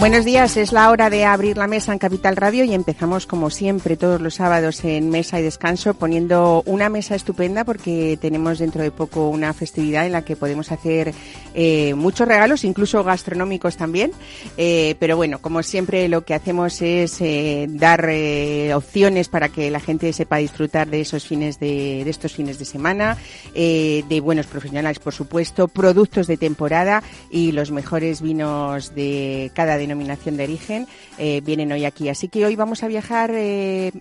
[0.00, 3.50] Buenos días, es la hora de abrir la mesa en Capital Radio y empezamos como
[3.50, 8.82] siempre todos los sábados en Mesa y Descanso poniendo una mesa estupenda porque tenemos dentro
[8.82, 11.12] de poco una festividad en la que podemos hacer
[11.54, 14.12] eh, muchos regalos, incluso gastronómicos también.
[14.56, 19.70] Eh, pero bueno, como siempre lo que hacemos es eh, dar eh, opciones para que
[19.70, 23.16] la gente sepa disfrutar de esos fines de, de estos fines de semana,
[23.54, 29.78] eh, de buenos profesionales por supuesto, productos de temporada y los mejores vinos de cada
[29.78, 30.86] denominación de origen,
[31.18, 32.08] eh, vienen hoy aquí.
[32.08, 33.32] Así que hoy vamos a viajar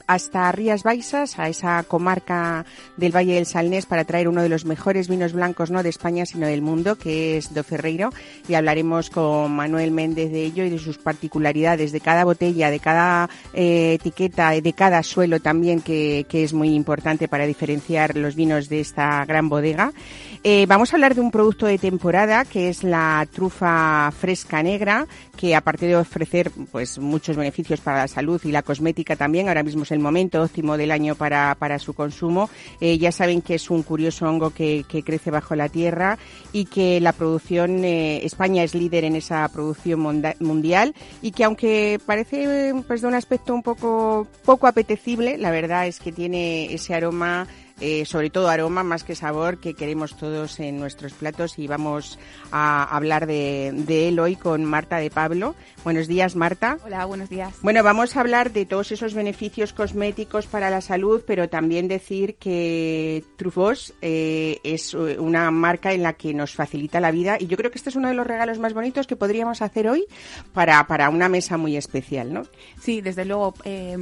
[0.07, 2.65] hasta Rías Baixas, a esa comarca
[2.97, 6.25] del Valle del Salnés, para traer uno de los mejores vinos blancos, no de España,
[6.25, 8.09] sino del mundo, que es Do Ferreiro.
[8.47, 12.79] Y hablaremos con Manuel Méndez de ello y de sus particularidades, de cada botella, de
[12.79, 18.35] cada eh, etiqueta, de cada suelo también, que, que, es muy importante para diferenciar los
[18.35, 19.93] vinos de esta gran bodega.
[20.41, 25.05] Eh, vamos a hablar de un producto de temporada, que es la trufa fresca negra,
[25.35, 29.63] que aparte de ofrecer pues muchos beneficios para la salud y la cosmética también, ahora
[29.63, 32.49] mismo es el momento óptimo del año para, para su consumo.
[32.79, 36.17] Eh, ya saben que es un curioso hongo que, que, crece bajo la tierra
[36.53, 41.99] y que la producción, eh, España es líder en esa producción mundial y que aunque
[42.05, 46.93] parece pues de un aspecto un poco poco apetecible, la verdad es que tiene ese
[46.93, 47.47] aroma
[47.79, 52.19] eh, sobre todo aroma más que sabor que queremos todos en nuestros platos y vamos
[52.51, 55.55] a hablar de, de, él hoy con Marta de Pablo.
[55.83, 56.77] Buenos días, Marta.
[56.85, 57.55] Hola, buenos días.
[57.61, 62.35] Bueno, vamos a hablar de todos esos beneficios cosméticos para la salud, pero también decir
[62.35, 67.57] que Truffaut eh, es una marca en la que nos facilita la vida y yo
[67.57, 70.05] creo que este es uno de los regalos más bonitos que podríamos hacer hoy
[70.53, 72.43] para, para una mesa muy especial, ¿no?
[72.81, 73.53] Sí, desde luego.
[73.63, 73.97] Eh,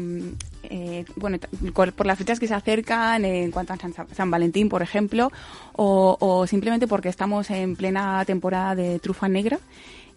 [0.69, 1.37] eh, bueno,
[1.73, 5.31] por las fechas que se acercan, eh, en cuanto a San, San Valentín, por ejemplo,
[5.73, 9.59] o, simplemente porque estamos en plena temporada de trufa negra.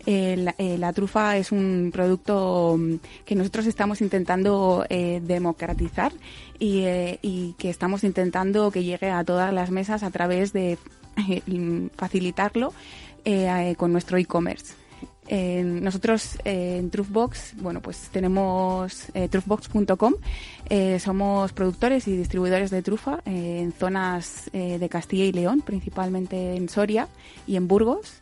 [0.06, 2.78] Eh, la, eh, la, trufa es un producto
[3.26, 6.12] que nosotros estamos intentando democratizar
[6.58, 10.78] y, que estamos intentando que llegue a todas las mesas a través de
[11.96, 12.72] facilitarlo
[13.76, 14.79] con nuestro e-commerce.
[15.32, 20.14] Eh, nosotros eh, en Truthbox, bueno, pues tenemos eh, truthbox.com,
[20.98, 27.08] somos productores y distribuidores de trufa en zonas de Castilla y León, principalmente en Soria
[27.46, 28.20] y en Burgos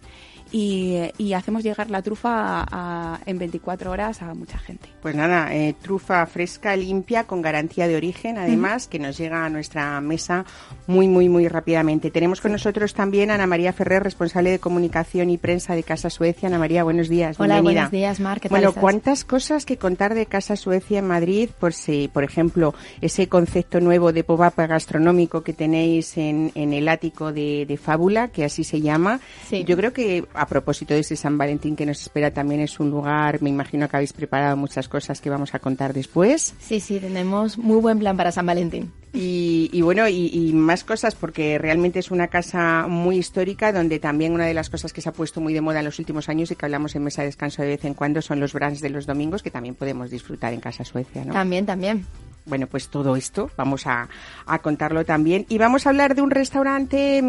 [0.53, 4.89] y, y hacemos llegar la trufa a, a, en 24 horas a mucha gente.
[5.03, 8.91] Pues nada, eh, trufa fresca, limpia, con garantía de origen, además, mm.
[8.91, 10.45] que nos llega a nuestra mesa
[10.87, 12.11] muy, muy, muy rápidamente.
[12.11, 16.11] Tenemos con nosotros también a Ana María Ferrer, responsable de comunicación y prensa de Casa
[16.11, 16.49] Suecia.
[16.49, 17.39] Ana María, buenos días.
[17.39, 17.83] Hola, bienvenida.
[17.83, 18.41] buenos días, Mar.
[18.41, 18.81] ¿qué tal bueno, estás?
[18.81, 21.51] ¿cuántas cosas que contar de Casa Suecia en Madrid?
[21.59, 26.89] Por si, por ejemplo, ese concepto nuevo de pop-up gastronómico que tenéis en, en el
[26.89, 29.21] ático de, de, Fábula, que así se llama.
[29.49, 29.65] Sí.
[29.65, 32.91] Yo creo que a propósito de ese San Valentín que nos espera también es un
[32.91, 36.55] lugar, me imagino que habéis preparado muchas cosas que vamos a contar después.
[36.61, 38.93] Sí, sí, tenemos muy buen plan para San Valentín.
[39.13, 43.99] Y, y bueno, y, y, más cosas porque realmente es una casa muy histórica donde
[43.99, 46.29] también una de las cosas que se ha puesto muy de moda en los últimos
[46.29, 48.81] años y que hablamos en mesa de descanso de vez en cuando son los brands
[48.81, 51.33] de los domingos que también podemos disfrutar en Casa Suecia, ¿no?
[51.33, 52.07] También, también.
[52.49, 54.09] Bueno, pues todo esto vamos a,
[54.47, 55.45] a, contarlo también.
[55.49, 57.23] Y vamos a hablar de un restaurante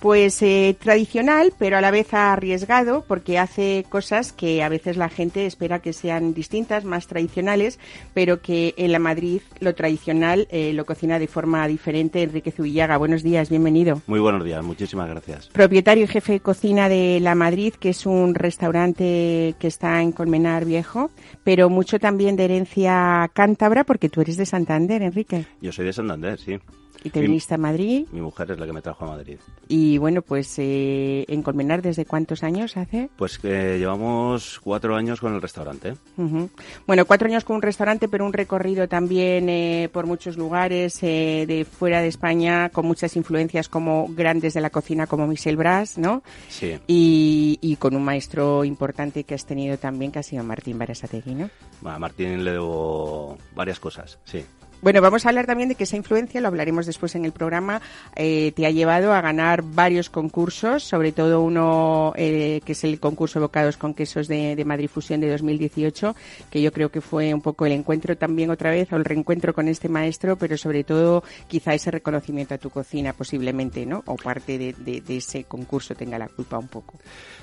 [0.00, 5.08] pues eh, tradicional, pero a la vez arriesgado, porque hace cosas que a veces la
[5.08, 7.78] gente espera que sean distintas, más tradicionales,
[8.14, 12.22] pero que en la Madrid lo tradicional eh, lo cocina de forma diferente.
[12.22, 14.00] Enrique Zubillaga, buenos días, bienvenido.
[14.06, 15.48] Muy buenos días, muchísimas gracias.
[15.48, 20.12] Propietario y jefe de cocina de La Madrid, que es un restaurante que está en
[20.12, 21.10] Colmenar Viejo,
[21.44, 25.46] pero mucho también de herencia cántabra, porque tú eres de Santander, Enrique.
[25.62, 26.58] Yo soy de Santander, sí.
[27.04, 28.06] ¿Y te viniste a Madrid?
[28.12, 29.38] Mi mujer es la que me trajo a Madrid.
[29.68, 33.10] Y bueno, pues eh, en Colmenar, ¿desde cuántos años hace?
[33.16, 35.94] Pues que llevamos cuatro años con el restaurante.
[36.16, 36.50] Uh -huh.
[36.86, 41.44] Bueno, cuatro años con un restaurante, pero un recorrido también eh, por muchos lugares eh,
[41.46, 45.98] de fuera de España, con muchas influencias como grandes de la cocina, como Michel Bras,
[45.98, 46.22] ¿no?
[46.48, 46.78] Sí.
[46.86, 51.34] Y, y, con un maestro importante que has tenido también, que ha sido Martín Barasategui,
[51.34, 51.50] ¿no?
[51.84, 54.44] A Martín le debo varias cosas, sí.
[54.82, 57.80] Bueno, vamos a hablar también de que esa influencia, lo hablaremos después en el programa,
[58.16, 62.98] eh, te ha llevado a ganar varios concursos, sobre todo uno eh, que es el
[62.98, 66.16] concurso Bocados con Quesos de, de, Madrid Fusión de 2018,
[66.50, 69.54] que yo creo que fue un poco el encuentro también otra vez, o el reencuentro
[69.54, 74.02] con este maestro, pero sobre todo quizá ese reconocimiento a tu cocina posiblemente, ¿no?
[74.06, 76.98] O parte de, ese concurso tenga la culpa un poco.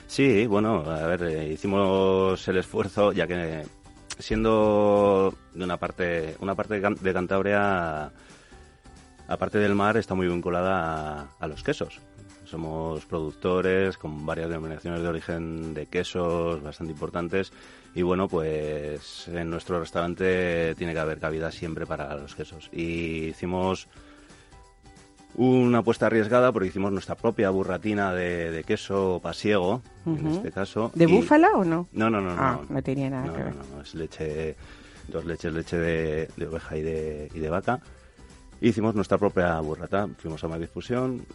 [0.08, 3.64] Sí, bueno, a ver, eh, hicimos el esfuerzo, ya que
[4.20, 8.12] siendo de una parte, una parte de Cantabria,
[9.28, 12.00] aparte del mar, está muy vinculada a, a, los quesos.
[12.46, 17.54] Somos productores con varias denominaciones de origen de quesos bastante importantes
[17.96, 22.70] y bueno, pues en nuestro restaurante tiene que haber cabida siempre para los quesos.
[22.72, 23.88] Y hicimos
[25.40, 30.20] una apuesta arriesgada porque hicimos nuestra propia burratina de, de queso pasiego, uh -huh.
[30.20, 30.92] en este caso.
[30.94, 31.08] ¿De y...
[31.08, 31.88] búfala o no?
[31.94, 32.32] No, no, no.
[32.38, 33.56] Ah, no, no tenía nada no, que ver.
[33.56, 34.56] No, no, es leche,
[35.08, 37.80] dos leches, leche de, de oveja y de, y de vaca.
[38.60, 41.26] Hicimos nuestra propia burrata, fuimos a Madrid Fusión,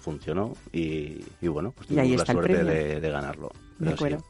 [0.00, 3.50] funcionó y, y bueno, pues tuvimos la suerte de, de, ganarlo.
[3.78, 4.18] De acuerdo.
[4.18, 4.24] Sí.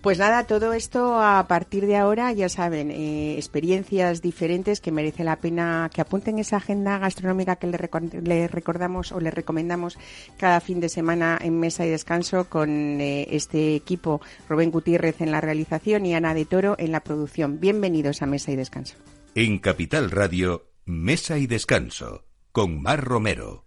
[0.00, 5.24] Pues nada, todo esto a partir de ahora, ya saben, eh, experiencias diferentes que merece
[5.24, 9.98] la pena que apunten esa agenda gastronómica que le, record le, recordamos o le recomendamos
[10.36, 15.30] cada fin de semana en Mesa y Descanso con eh, este equipo, Rubén Gutiérrez en
[15.30, 17.60] la realización y Ana de Toro en la producción.
[17.60, 18.96] Bienvenidos a Mesa y Descanso.
[19.34, 23.64] En Capital Radio, Mesa y Descanso, con Mar Romero.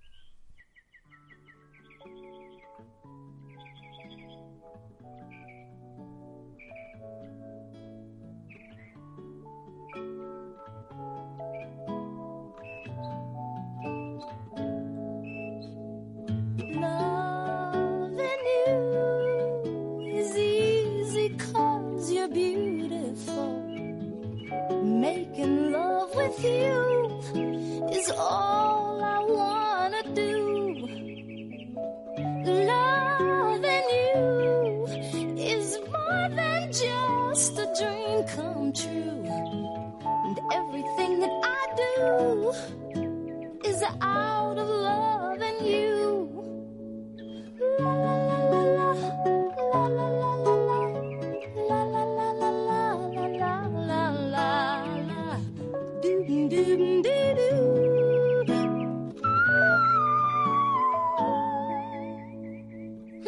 [26.36, 30.88] With you is all I wanna do.
[32.46, 34.86] Loving you
[35.38, 39.26] is more than just a dream come true.
[40.26, 42.54] And everything that I do
[43.70, 44.35] is out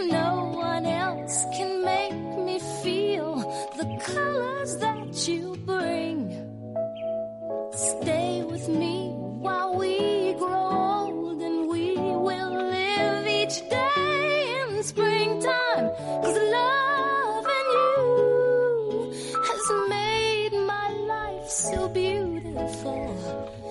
[0.10, 2.14] No one else can make
[2.46, 3.36] me feel
[3.78, 6.17] the colors that you bring.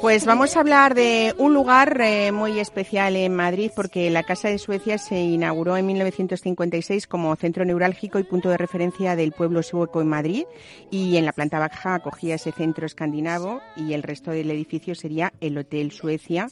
[0.06, 4.46] Pues vamos a hablar de un lugar eh, muy especial en Madrid porque la Casa
[4.46, 9.64] de Suecia se inauguró en 1956 como centro neurálgico y punto de referencia del pueblo
[9.64, 10.44] sueco en Madrid
[10.92, 15.32] y en la planta baja acogía ese centro escandinavo y el resto del edificio sería
[15.40, 16.50] el Hotel Suecia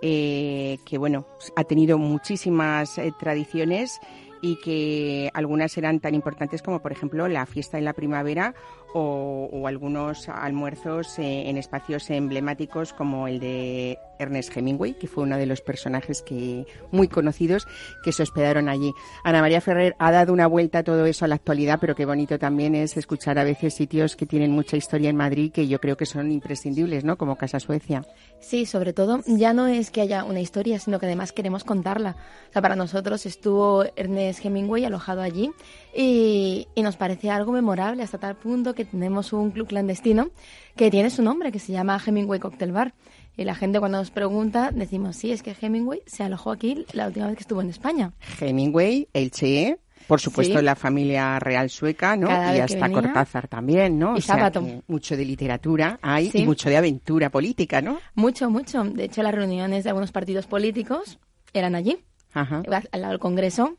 [0.00, 1.26] eh, que bueno
[1.56, 3.98] ha tenido muchísimas eh, tradiciones
[4.42, 8.54] y que algunas eran tan importantes como por ejemplo la fiesta en la primavera
[8.94, 15.36] o, algunos almuerzos eh, en espacios emblemáticos como el de Ernest Hemingway, que fue uno
[15.36, 17.66] de los personajes que muy conocidos
[18.04, 18.92] que se hospedaron allí.
[19.24, 22.04] Ana María Ferrer ha dado una vuelta a todo eso a la actualidad, pero qué
[22.06, 25.80] bonito también es escuchar a veces sitios que tienen mucha historia en Madrid que yo
[25.80, 27.16] creo que son imprescindibles, ¿no?
[27.16, 28.04] Como Casa Suecia.
[28.40, 32.16] Sí, sobre todo ya no es que haya una historia, sino que además queremos contarla.
[32.50, 35.50] O sea, para nosotros estuvo Ernest Hemingway alojado allí
[35.94, 40.30] y, y nos parecía algo memorable hasta tal punto que tenemos un club clandestino
[40.76, 42.94] que tiene su nombre, que se llama Hemingway Cocktail Bar.
[43.36, 47.06] Y la gente cuando nos pregunta decimos, sí, es que Hemingway se alojó aquí la
[47.06, 48.12] última vez que estuvo en España.
[48.40, 50.64] Hemingway, el Che, por supuesto sí.
[50.64, 52.26] la familia real sueca, ¿no?
[52.28, 53.00] Cada y hasta venía.
[53.02, 54.16] Cortázar también, ¿no?
[54.16, 54.62] Y o sea, Sábato.
[54.86, 56.40] mucho de literatura hay Sí.
[56.40, 57.98] y mucho de aventura política, ¿no?
[58.14, 58.84] Mucho, mucho.
[58.84, 61.18] De hecho, las reuniones de algunos partidos políticos
[61.54, 61.98] eran allí,
[62.34, 62.62] Ajá.
[62.92, 63.76] al lado del Congreso.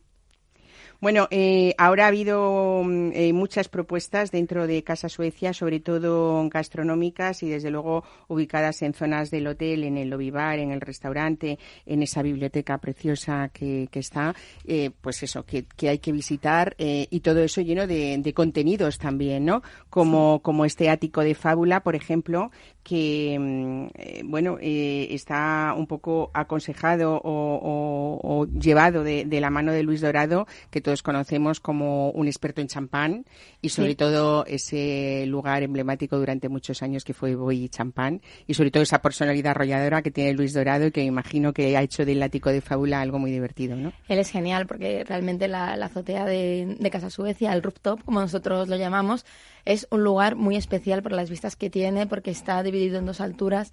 [1.04, 6.48] Bueno, eh, ahora ha habido mm, eh, muchas propuestas dentro de Casa Suecia, sobre todo
[6.48, 10.80] gastronómicas y desde luego ubicadas en zonas del hotel, en el lobby bar, en el
[10.80, 14.34] restaurante, en esa biblioteca preciosa que, que está,
[14.66, 18.34] eh, pues eso, que, que hay que visitar eh, y todo eso lleno de, de
[18.34, 19.62] contenidos también, ¿no?
[19.90, 22.50] Como, como este ático de fábula, por ejemplo,
[22.84, 29.42] que mm, eh, bueno eh, está un poco aconsejado o, o- o llevado de, de
[29.42, 33.26] la mano de Luis Dorado, que todos conocemos como un experto en champán
[33.62, 33.96] y sobre Sí.
[33.96, 39.02] todo ese lugar emblemático durante muchos años que fue Boy Champán y sobre todo esa
[39.02, 42.50] personalidad arrolladora que tiene Luis Dorado y que me imagino que ha hecho del látigo
[42.50, 43.94] de fábula algo muy divertido, ¿no?
[44.10, 48.20] Él es genial porque realmente la, la azotea de, de Casa Suecia, el rooftop, como
[48.20, 49.26] nosotros lo llamamos,
[49.66, 53.22] es un lugar muy especial por las vistas que tiene, porque está dividido en dos
[53.22, 53.72] alturas.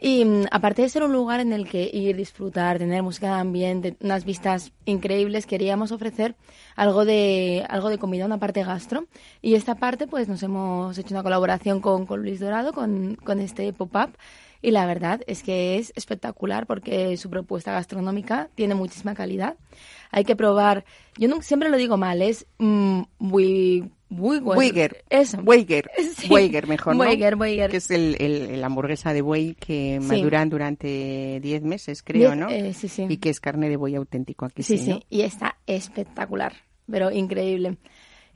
[0.00, 3.40] Y mm, aparte de ser un lugar en el que ir, disfrutar, tener música de
[3.40, 6.34] ambiente, unas vistas increíbles, queríamos ofrecer
[6.74, 9.06] algo de, algo de comida, una parte gastro.
[9.42, 13.40] Y esta parte, pues nos hemos hecho una colaboración con, con Luis Dorado, con, con
[13.40, 14.16] este pop-up.
[14.62, 19.56] Y la verdad es que es espectacular porque su propuesta gastronómica tiene muchísima calidad.
[20.10, 20.84] Hay que probar,
[21.16, 23.99] yo no, siempre lo digo mal, es mm, Wiger.
[24.10, 25.04] Weiger.
[25.08, 25.38] Eso.
[25.42, 25.90] Weiger.
[26.16, 26.28] Sí.
[26.28, 27.04] Weiger, mejor, ¿no?
[27.04, 27.70] Weiger, Weiger.
[27.70, 30.06] Que es el, el- el hamburguesa de buey que Sí.
[30.06, 32.48] maduran durante 10 meses, creo, Diez- ¿no?
[32.50, 33.06] eh, sí, sí.
[33.08, 35.00] Y que es carne de buey auténtico aquí, Sí, sí, sí, ¿no?
[35.08, 36.52] y está espectacular,
[36.90, 37.78] pero increíble.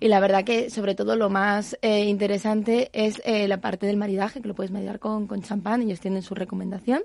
[0.00, 3.96] Y la verdad que sobre todo lo más eh, interesante es eh, la parte del
[3.96, 7.02] maridaje, que lo puedes maridar con, con champán, ellos tienen su recomendación.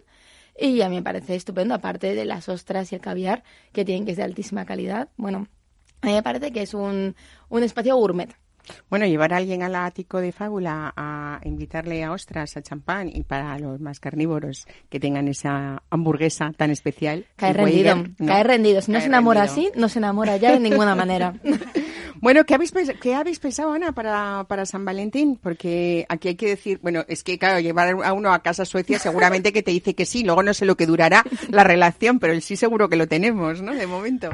[0.59, 4.05] Y a mí me parece estupendo, aparte de las ostras y el caviar, que tienen
[4.05, 5.09] que ser de altísima calidad.
[5.15, 5.47] Bueno,
[6.01, 7.15] a mí me parece que es un,
[7.49, 8.29] un espacio gourmet.
[8.89, 13.23] Bueno, llevar a alguien al ático de fábula a invitarle a ostras, a champán y
[13.23, 17.25] para los más carnívoros que tengan esa hamburguesa tan especial.
[17.35, 18.27] Cae rendido, Weiger, ¿no?
[18.27, 18.81] cae rendido.
[18.81, 19.69] Si no se enamora rendido.
[19.69, 21.33] así, no se enamora ya de ninguna manera.
[22.21, 25.39] Bueno, ¿qué habéis, qué habéis pensado, Ana, para, para San Valentín?
[25.41, 28.65] Porque aquí hay que decir, bueno, es que, claro, llevar a uno a casa a
[28.65, 32.19] Suecia seguramente que te dice que sí, luego no sé lo que durará la relación,
[32.19, 33.73] pero el sí seguro que lo tenemos, ¿no?
[33.73, 34.29] De momento.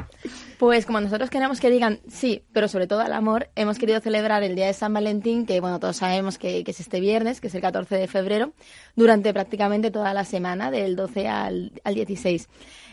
[0.58, 4.42] Pues como nosotros queremos que digan sí, pero sobre todo al amor, hemos querido celebrar
[4.42, 7.48] el Día de San Valentín, que bueno, todos sabemos que, que es este viernes, que
[7.48, 8.52] es el 14 de febrero,
[8.94, 12.48] durante prácticamente toda la semana, del 12 al, al 16.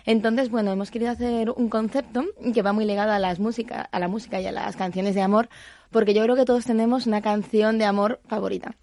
[0.06, 4.00] Entonces, bueno, hemos querido hacer un concepto que va muy ligado a, las música, a
[4.00, 5.48] la música y a las canciones de amor,
[5.90, 8.76] porque yo creo que todos tenemos una canción de amor favorita.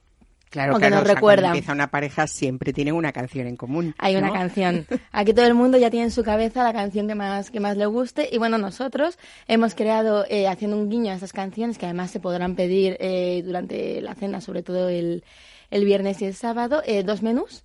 [0.50, 1.42] Claro, O que claro, nos o sea, recuerda.
[1.42, 3.94] cuando empieza una pareja siempre tienen una canción en común.
[3.98, 4.86] Hay una canción.
[5.12, 7.76] Aquí todo el mundo ya tiene en su cabeza la canción que más, que más
[7.76, 8.28] le guste.
[8.32, 9.16] Y bueno, nosotros
[9.46, 13.42] hemos creado, eh, haciendo un guiño a estas canciones, que además se podrán pedir eh,
[13.44, 15.22] durante la cena, sobre todo el,
[15.70, 17.64] el viernes y el sábado, eh, dos menús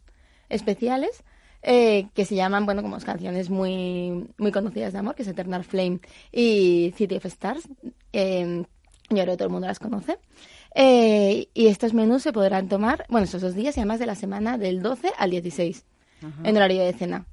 [0.50, 1.24] especiales.
[1.68, 5.64] eh, que se llaman, bueno, como canciones muy, muy conocidas de amor, que es Eternal
[5.64, 6.00] Flame
[6.32, 7.68] y City of Stars.
[8.14, 8.64] Eh,
[9.10, 10.20] yo creo que todo el mundo las conoce.
[10.78, 14.16] Eh, y estos menús se podrán tomar, bueno, estos dos días y además de la
[14.16, 15.86] semana del 12 al 16,
[16.44, 17.26] en horario de cena.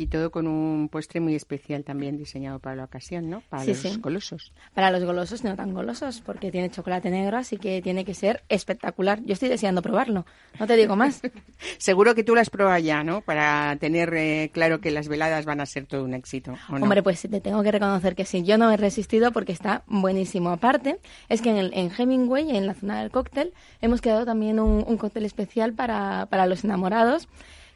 [0.00, 3.42] Y todo con un postre muy especial también diseñado para la ocasión, ¿no?
[3.50, 3.96] Para Sí, los sí.
[4.00, 4.50] golosos.
[4.72, 8.42] Para los golosos, no tan golosos, porque tiene chocolate negro, así que tiene que ser
[8.48, 9.20] espectacular.
[9.26, 10.24] Yo estoy deseando probarlo,
[10.58, 11.20] no te digo más.
[11.76, 13.20] Seguro que tú las pruebas ya, ¿no?
[13.20, 16.54] Para tener eh, claro que las veladas van a ser todo un éxito.
[16.70, 16.84] ¿o no?
[16.84, 20.48] Hombre, pues te tengo que reconocer que sí, yo no he resistido porque está buenísimo.
[20.48, 23.52] Aparte, es que en, el, en Hemingway, en la zona del cóctel,
[23.82, 27.28] hemos creado también un, un cóctel especial para, para los enamorados,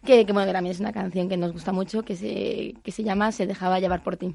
[0.05, 2.93] que, que bueno, que también es una canción que nos gusta mucho, que se, que
[2.93, 4.35] se llama Se dejaba llevar por ti.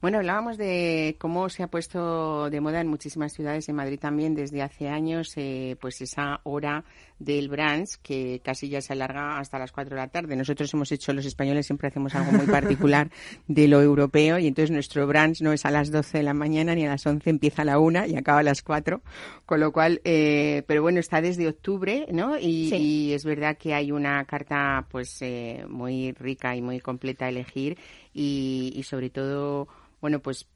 [0.00, 4.34] Bueno, hablábamos de cómo se ha puesto de moda en muchísimas ciudades, en Madrid también
[4.34, 6.84] desde hace años, eh, pues esa hora
[7.18, 10.36] del brunch que casi ya se alarga hasta las 4 de la tarde.
[10.36, 13.10] Nosotros hemos hecho, los españoles siempre hacemos algo muy particular
[13.48, 16.74] de lo europeo y entonces nuestro brunch no es a las 12 de la mañana
[16.74, 19.02] ni a las 11, empieza a la 1 y acaba a las 4,
[19.46, 22.38] con lo cual, eh, pero bueno, está desde octubre, ¿no?
[22.38, 22.76] Y, Sí.
[22.76, 27.28] y es verdad que hay una carta pues eh, muy rica y muy completa a
[27.30, 27.78] elegir
[28.14, 29.68] y, y sobre todo
[30.00, 30.46] bueno pues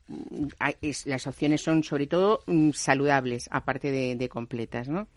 [0.60, 5.08] hay- es- las opciones son sobre todo mm, saludables aparte de, de completas no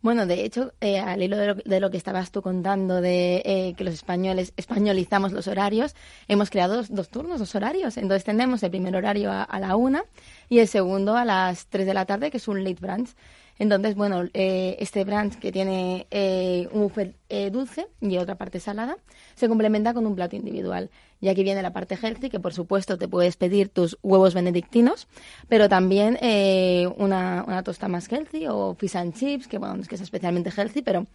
[0.00, 3.42] Bueno, de hecho, eh, al hilo de lo, de lo que estabas tú contando de
[3.44, 5.96] eh, que los españoles españolizamos los horarios,
[6.28, 7.96] hemos creado dos, dos turnos, dos horarios.
[7.96, 10.04] Entonces tenemos el primer horario a, a la una
[10.48, 13.10] y el segundo a las tres de la tarde, que es un late brunch.
[13.58, 18.60] Entonces, bueno, eh, este brunch que tiene eh, un buffet eh, dulce y otra parte
[18.60, 18.96] salada,
[19.34, 20.90] se complementa con un plato individual.
[21.20, 25.08] Y aquí viene la parte healthy, que por supuesto te puedes pedir tus huevos benedictinos,
[25.48, 29.82] pero también eh, una, una tosta más healthy o fish and chips, que bueno, no
[29.82, 31.06] es que sea especialmente healthy, pero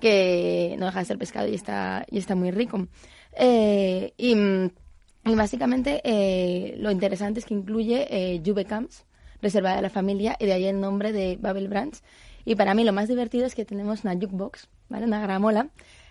[0.00, 2.86] que no deja de ser pescado y está, y está muy rico.
[3.32, 4.34] Eh, y,
[5.24, 6.02] básicamente
[6.78, 9.04] lo interesante es que incluye eh, Juve Camps,
[9.42, 11.94] reservada a la familia, y de ahí el nombre de Babel Branch.
[12.44, 15.04] Y para mí lo más divertido es que tenemos una jukebox, ¿vale?
[15.04, 15.68] Una gramola,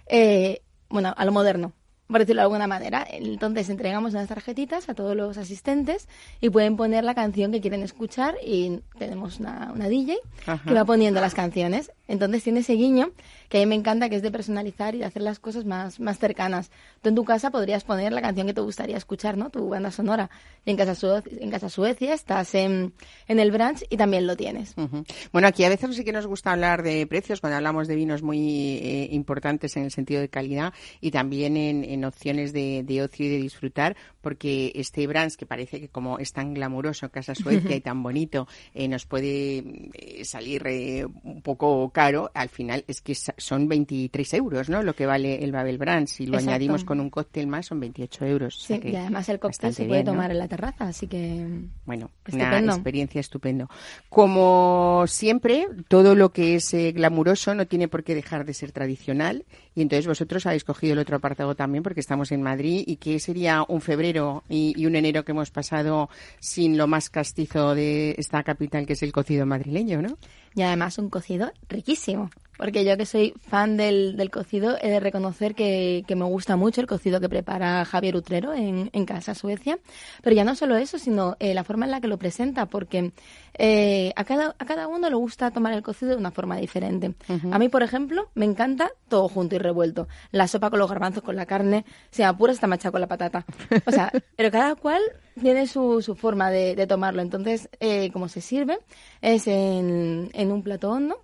[0.08, 1.74] eh, bueno, a lo moderno,
[2.08, 3.06] por decirlo de alguna manera.
[3.10, 6.08] Entonces entregamos unas tarjetitas a todos los asistentes
[6.40, 10.64] y pueden poner la canción que quieren escuchar y tenemos una, una DJ Ajá.
[10.68, 11.92] que va poniendo las canciones.
[12.08, 13.12] Entonces tiene ese guiño
[13.51, 16.00] que a mí me encanta, que es de personalizar y de hacer las cosas más,
[16.00, 16.72] más cercanas.
[17.01, 19.50] Tú en tu casa podrías poner la canción que te gustaría escuchar, ¿no?
[19.50, 20.29] Tu banda sonora.
[20.65, 22.93] Y en Casa, Sue- en casa Suecia estás en,
[23.27, 24.74] en el branch y también lo tienes.
[24.77, 25.03] Ujú.
[25.34, 28.22] Bueno, aquí a veces sí que nos gusta hablar de precios cuando hablamos de vinos
[28.24, 33.01] muy eh, importantes en el sentido de calidad y también en, en opciones de, de
[33.01, 37.36] ocio y de disfrutar, porque este Brands, que parece que como es tan glamuroso Casa
[37.36, 42.86] Suecia y tan bonito, eh, nos puede eh, salir eh, un poco caro, al final
[42.88, 44.84] es que son 23 euros, ¿no?
[44.84, 46.12] Lo que vale el Babel Brands.
[46.12, 46.50] Si lo Exacto.
[46.52, 48.56] añadimos con un cóctel más, son 28 euros.
[48.58, 50.12] o sea Sí, que y además el cóctel se puede bien, ¿no?
[50.14, 51.46] tomar en la terraza, así que...
[51.86, 52.74] Bueno, una Estupendo.
[52.74, 53.70] experiencia estupendo.
[54.10, 58.72] Como siempre, todo lo que es eh, glamuroso no tiene por qué dejar de ser
[58.72, 59.46] tradicional.
[59.74, 62.84] Y entonces vosotros habéis cogido el otro apartado también porque estamos en Madrid.
[62.86, 67.10] ¿Y qué sería un febrero y, y un enero que hemos pasado sin lo más
[67.10, 70.18] castizo de esta capital, que es el cocido madrileño, ¿no?
[70.54, 72.30] Y además un cocido riquísimo.
[72.62, 76.58] Porque yo que soy fan del, del cocido, he de reconocer que, que me gusta
[76.58, 79.80] mucho el cocido que prepara Javier Utrero en, en Casa Suecia.
[80.22, 83.13] Pero ya no solo eso, sino eh, la forma en la que lo presenta, porque
[83.56, 87.15] eh, a, cada, a cada uno le gusta tomar el cocido de una forma diferente.
[87.51, 90.08] A mí, por ejemplo, me encanta todo junto y revuelto.
[90.30, 93.44] La sopa con los garbanzos, con la carne, sea pura hasta macha con la patata.
[93.88, 95.01] O sea, pero cada cual
[95.41, 97.24] tiene su, su forma de, de tomarlo.
[97.24, 98.77] Entonces, eh, como se sirve,
[99.20, 101.24] es en, en un plato hondo,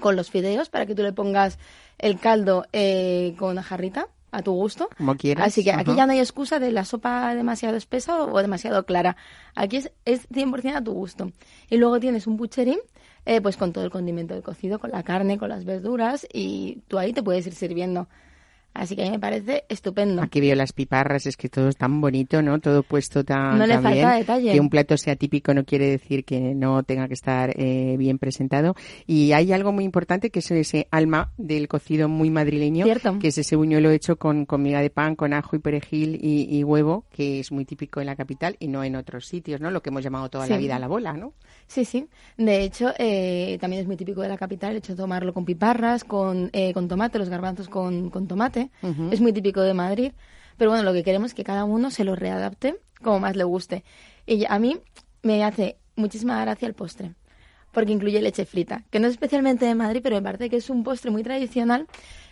[0.00, 1.58] con los fideos, para que tú le pongas
[1.98, 4.88] el caldo eh, con una jarrita a tu gusto.
[4.98, 5.46] Como quieras.
[5.46, 5.96] Así que aquí Ajá.
[5.96, 9.16] ya no hay excusa de la sopa demasiado espesa o, o demasiado clara.
[9.54, 11.30] Aquí es, es 100% a tu gusto.
[11.70, 12.78] Y luego tienes un pucherín,
[13.24, 16.82] eh, pues con todo el condimento del cocido, con la carne, con las verduras, y
[16.88, 18.08] tú ahí te puedes ir sirviendo.
[18.76, 20.22] Así que a mí me parece estupendo.
[20.22, 22.60] Aquí veo las piparras, es que todo es tan bonito, ¿no?
[22.60, 24.52] Todo puesto tan, No le tan falta bien, detalle.
[24.52, 28.18] Que un plato sea típico no quiere decir que no tenga que estar eh, bien
[28.18, 28.74] presentado.
[29.06, 33.18] Y hay algo muy importante que es ese alma del cocido muy madrileño, Cierto.
[33.18, 36.64] que es ese buñuelo hecho con, miga de pan, con ajo y perejil y, y
[36.64, 39.70] huevo, que es muy típico en la capital y no en otros sitios, ¿no?
[39.70, 41.32] Lo que hemos llamado toda la vida la bola, ¿no?
[41.66, 42.06] Sí, sí.
[42.36, 45.44] De hecho, eh, también es muy típico de la capital el hecho de tomarlo con
[45.44, 48.65] piparras, con, eh, con tomate, los garbanzos con, con tomate.
[49.12, 50.12] Es muy típico de Madrid.
[50.56, 53.44] Pero bueno, lo que queremos es que cada uno se lo readapte como más le
[53.44, 53.84] guste.
[54.26, 54.78] Y a mí
[55.22, 57.12] me hace muchísima gracia el postre,
[57.72, 60.70] porque incluye leche frita, que no es especialmente de Madrid, pero me parece que es
[60.70, 61.86] un postre muy tradicional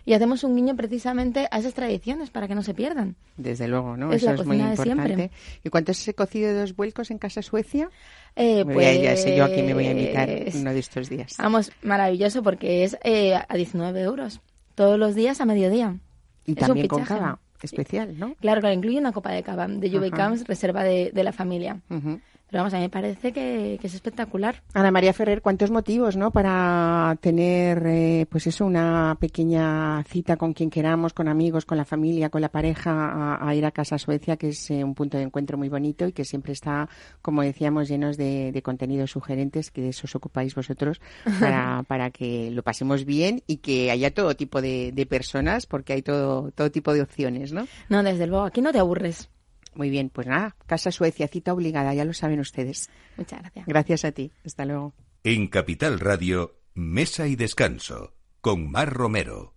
[0.06, 3.16] y hacemos un guiño precisamente a esas tradiciones para que no se pierdan.
[3.36, 4.10] Desde luego, ¿no?
[4.10, 5.14] Es Eso la es muy cocina de importante.
[5.16, 5.30] siempre.
[5.62, 7.90] ¿Y cuánto es ese cocido de dos vuelcos en Casa Suecia?
[8.36, 11.34] Eh, a- ya sé yo aquí me voy a pues, invitar uno de estos días.
[11.38, 14.40] Vamos, maravilloso porque es eh, a 19 euros.
[14.74, 15.98] Todos los días a mediodía.
[16.46, 18.34] Y Es un también con cava especial, ¿no?
[18.36, 20.10] Claro, claro, incluye una copa de cava de Juve.
[20.10, 21.80] Camps, reserva de, de la familia.
[21.90, 22.20] Ujú.
[22.54, 24.62] Pero vamos, a mí me parece que, que es espectacular.
[24.74, 30.52] Ana María Ferrer, ¿cuántos motivos, no, para tener, eh, pues eso, una pequeña cita con
[30.52, 33.98] quien queramos, con amigos, con la familia, con la pareja, a, a ir a Casa
[33.98, 36.88] Suecia, que es eh, un punto de encuentro muy bonito y que siempre está,
[37.22, 41.00] como decíamos, llenos de, de contenidos sugerentes, que de eso os ocupáis vosotros,
[41.40, 45.94] para, para que lo pasemos bien y que haya todo tipo de, de personas, porque
[45.94, 47.66] hay todo, todo tipo de opciones, ¿no?
[47.88, 49.28] No, desde luego, aquí no te aburres.
[49.74, 52.90] Muy bien, pues nada, Casa Suecia, cita obligada, ya lo saben ustedes.
[53.16, 53.66] Muchas gracias.
[53.66, 54.94] Gracias a ti, hasta luego.
[55.24, 59.54] En Capital Radio, Mesa y Descanso, con Mar Romero.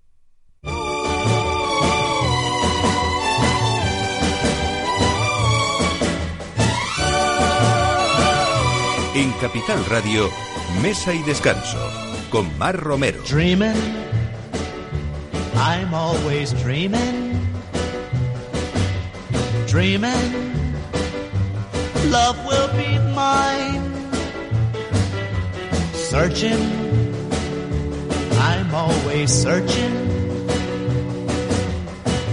[9.15, 10.29] En Capital Radio,
[10.81, 11.79] Mesa y Descanso,
[12.29, 13.21] con Mar Romero.
[13.27, 13.73] Dreaming,
[15.55, 17.27] I'm always dreaming.
[19.67, 20.31] Dreaming,
[22.09, 23.83] love will be mine.
[25.93, 26.61] Searching,
[28.39, 29.93] I'm always searching.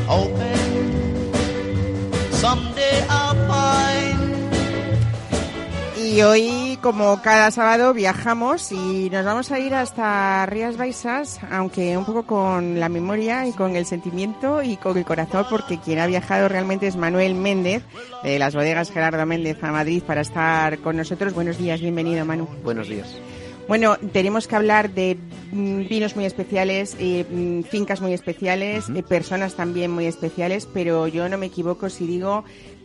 [0.06, 1.32] Hoping,
[2.30, 3.84] someday I'll find.
[6.84, 12.24] Como cada sábado, viajamos y nos vamos a ir hasta Rías Baixas, aunque un poco
[12.24, 16.46] con la memoria y con el sentimiento y con el corazón, porque quien ha viajado
[16.46, 17.84] realmente es Manuel Méndez,
[18.22, 21.32] de las bodegas Gerardo Méndez a Madrid, para estar con nosotros.
[21.32, 22.46] Buenos días, bienvenido, Manu.
[22.62, 23.18] Buenos días.
[23.66, 25.16] Bueno, tenemos que hablar de
[25.52, 31.08] mm, vinos muy especiales, eh, mm, fincas muy especiales, eh, personas también muy especiales, pero
[31.08, 32.44] yo no me equivoco si digo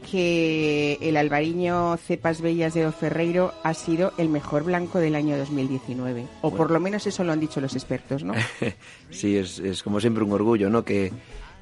[0.09, 6.25] que el albariño Cepas Bellas de Oferreiro ha sido el mejor blanco del año 2019.
[6.41, 8.33] O por lo menos eso lo han dicho los expertos, ¿no?
[9.11, 10.83] Sí, es, es como siempre un orgullo, ¿no?
[10.85, 11.11] Que,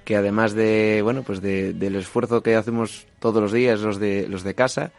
[0.05, 4.27] que además de, bueno, pues de- del esfuerzo que hacemos todos los días los de,
[4.27, 4.91] los de casa,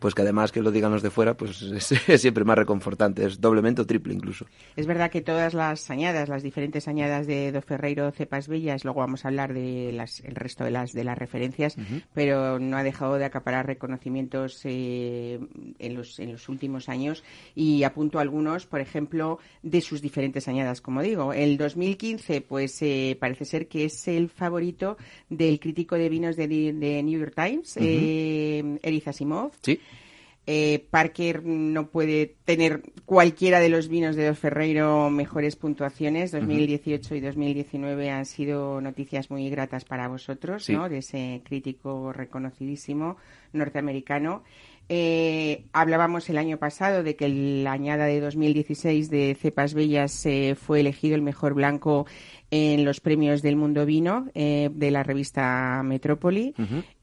[0.00, 3.24] pues que además que lo digan los de fuera, pues es, es siempre más reconfortante,
[3.24, 4.46] es doblemente o triple incluso.
[4.74, 9.00] Es verdad que todas las añadas, las diferentes añadas de Do Ferreiro Cepas Bellas, luego
[9.00, 11.76] vamos a hablar de las, el resto de las de las referencias,
[12.14, 15.38] pero no ha dejado de acaparar reconocimientos eh,
[15.78, 17.22] en, los, en los últimos años
[17.54, 21.32] y apunto algunos, por ejemplo, de sus diferentes añadas, como digo.
[21.32, 24.96] El 2015, pues eh, parece ser que es el favorito
[25.28, 29.52] del crítico de vinos de, de New York Times, eh, Eric Asimov.
[29.60, 29.78] Sí,
[30.52, 36.32] Eh, Parker no puede tener cualquiera de los vinos de Dos Ferreiro mejores puntuaciones.
[36.32, 40.72] 2018 y 2019 han sido noticias muy gratas para vosotros, Sí.
[40.72, 40.88] ¿no?
[40.88, 43.16] De ese crítico reconocidísimo
[43.52, 44.42] norteamericano.
[44.88, 50.56] Eh, hablábamos el año pasado de que la añada de 2016 de Cepas Bellas eh,
[50.60, 52.06] fue elegido el mejor blanco
[52.50, 56.54] en los premios del mundo vino eh, de la revista Metrópoli.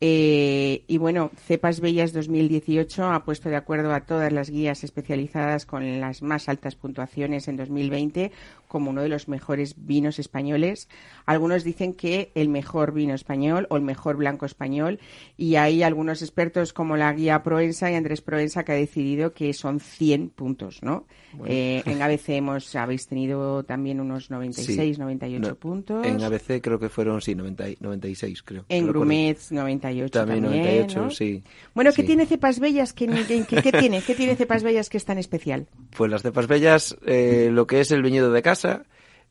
[0.02, 5.66] Eh, y bueno, Cepas Bellas 2018 ha puesto de acuerdo a todas las guías especializadas
[5.66, 8.32] con las más altas puntuaciones en 2020
[8.68, 10.90] como uno de los mejores vinos españoles.
[11.26, 15.00] Algunos dicen que el mejor vino español o el mejor blanco español
[15.38, 19.54] y hay algunos expertos como la guía Proensa y Andrés Proensa que ha decidido que
[19.54, 21.06] son 100 puntos, ¿no?
[21.46, 25.02] Eh, en ABC hemos, habéis tenido también unos 96, Sí.
[25.02, 26.06] 98 No, puntos.
[26.06, 28.66] En ABC creo que fueron, sí, 90 y- 96 creo.
[28.70, 28.88] En.
[28.88, 31.10] Grumets 98 También también, 98, ¿no?
[31.12, 31.44] sí.
[31.76, 32.08] Bueno, ¿qué Sí.
[32.08, 32.94] tiene cepas bellas?
[32.94, 34.02] ¿Qué, qué- qué- qué tiene?
[34.02, 35.68] ¿Qué tiene cepas bellas que es tan especial?
[35.96, 38.84] Pues las cepas bellas, eh, lo que es el viñedo de casa,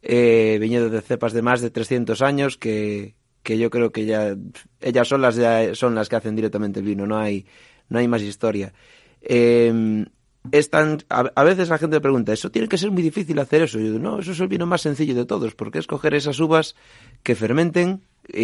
[0.02, 4.36] eh, viñedo de cepas de más de 300 años, que, que yo creo que ya
[4.80, 7.46] ellas son las, ya son las que hacen directamente el vino, no hay,
[7.88, 8.72] no hay más historia.
[9.22, 10.04] Eh,
[10.52, 13.38] es tan- a, a veces la gente me pregunta, ¿eso tiene que ser muy difícil
[13.38, 13.78] hacer eso?
[13.78, 16.38] Yo digo, no, eso es el vino más sencillo de todos, porque es coger esas
[16.40, 16.74] uvas
[17.22, 18.42] que fermenten y,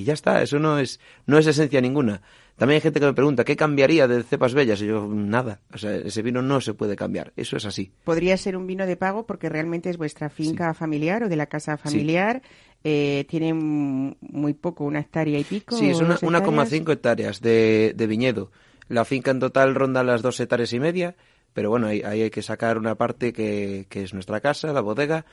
[0.00, 2.22] y ya está, eso no es, no es esencia ninguna.
[2.56, 4.80] También hay gente que me pregunta, ¿qué cambiaría de cepas bellas?
[4.80, 7.90] Y yo, nada, o sea, ese vino no se puede cambiar, eso es así.
[8.04, 11.46] Podría ser un vino de pago porque realmente es vuestra finca familiar o de la
[11.46, 12.42] casa familiar.
[12.86, 15.74] Eh, tiene muy poco, una hectárea y pico.
[15.76, 16.92] Sí, es una, dos 1,5 hectáreas.
[16.92, 18.50] hectáreas de, de viñedo.
[18.88, 21.16] La finca en total ronda las dos hectáreas y media,
[21.54, 24.82] pero bueno, ahí, ahí hay que sacar una parte que, que es nuestra casa, la
[24.82, 25.24] bodega,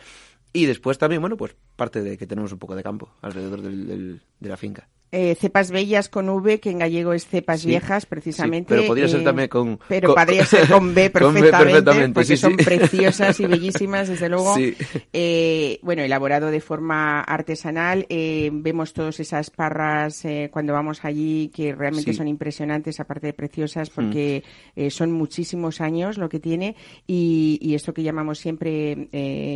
[0.53, 3.87] y después también, bueno, pues parte de que tenemos un poco de campo alrededor del-
[3.87, 4.87] del- de la finca.
[5.13, 8.73] Eh, cepas bellas con V, que en gallego es cepas Sí, viejas, sí, precisamente.
[8.73, 12.25] pero podría ser también con- Pero con- podría ser con B con B perfectamente, porque
[12.27, 14.55] sí, son preciosas y bellísimas, desde luego.
[14.55, 14.73] Sí.
[15.11, 18.05] Eh, bueno, elaborado de forma artesanal.
[18.07, 22.11] eh, vemos todas esas parras eh, cuando vamos allí que realmente.
[22.11, 22.15] Mm.
[22.15, 24.43] son impresionantes, aparte de preciosas, porque
[24.77, 26.77] eh, son muchísimos años lo que tiene.
[27.05, 29.09] Y, y esto que llamamos siempre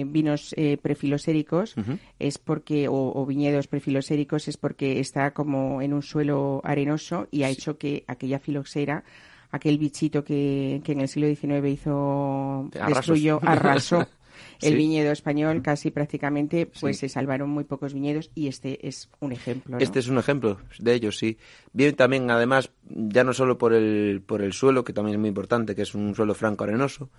[0.05, 1.75] vinos eh, prefiloséricos
[2.19, 5.44] es porque, o, o viñedos prefiloséricos, es porque está como
[5.81, 9.03] en un suelo arenoso y ha hecho que aquella filoxera
[9.51, 12.95] aquel bichito que, que en el siglo XIX hizo, Arrasos.
[12.97, 13.99] destruyó, arrasó
[14.61, 14.75] el Sí.
[14.75, 17.01] viñedo español casi prácticamente, pues Sí.
[17.07, 19.77] se salvaron muy pocos viñedos y este es un ejemplo.
[19.77, 19.83] ¿no?
[19.83, 21.37] Este es un ejemplo de ellos, sí.
[21.71, 25.29] Bien también, además, ya no solo por el, por el suelo, que también es muy
[25.29, 27.09] importante, que es un suelo franco arenoso.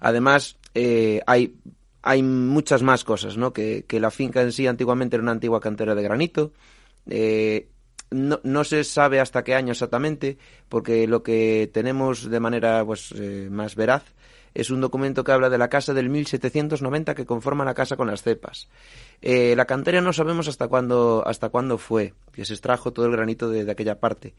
[0.00, 1.54] Además, eh, hay,
[2.02, 3.54] hay muchas más cosas, ¿no?
[3.54, 6.52] Que, que la finca en sí antiguamente era una antigua cantera de granito.
[7.08, 7.68] Eh,
[8.10, 13.48] no, se sabe hasta qué año exactamente, porque lo que tenemos de manera pues, eh,
[13.50, 14.02] más veraz
[14.54, 18.08] es un documento que habla de la casa del 1790 que conforma la casa con
[18.08, 18.68] las cepas.
[19.20, 23.12] Eh, la cantera no sabemos hasta cuándo, hasta cuándo fue, que se extrajo todo el
[23.12, 24.34] granito de, aquella parte.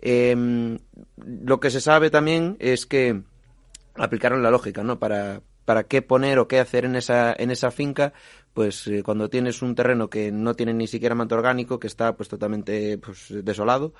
[0.00, 0.78] Eh,
[1.16, 3.22] lo que se sabe también es que
[3.94, 4.98] aplicaron la lógica, ¿no?
[4.98, 8.12] Para, para qué poner o qué hacer en esa, en esa finca,
[8.54, 12.16] pues eh, cuando tienes un terreno que no tiene ni siquiera manto orgánico, que está
[12.16, 13.92] pues totalmente pues, desolado,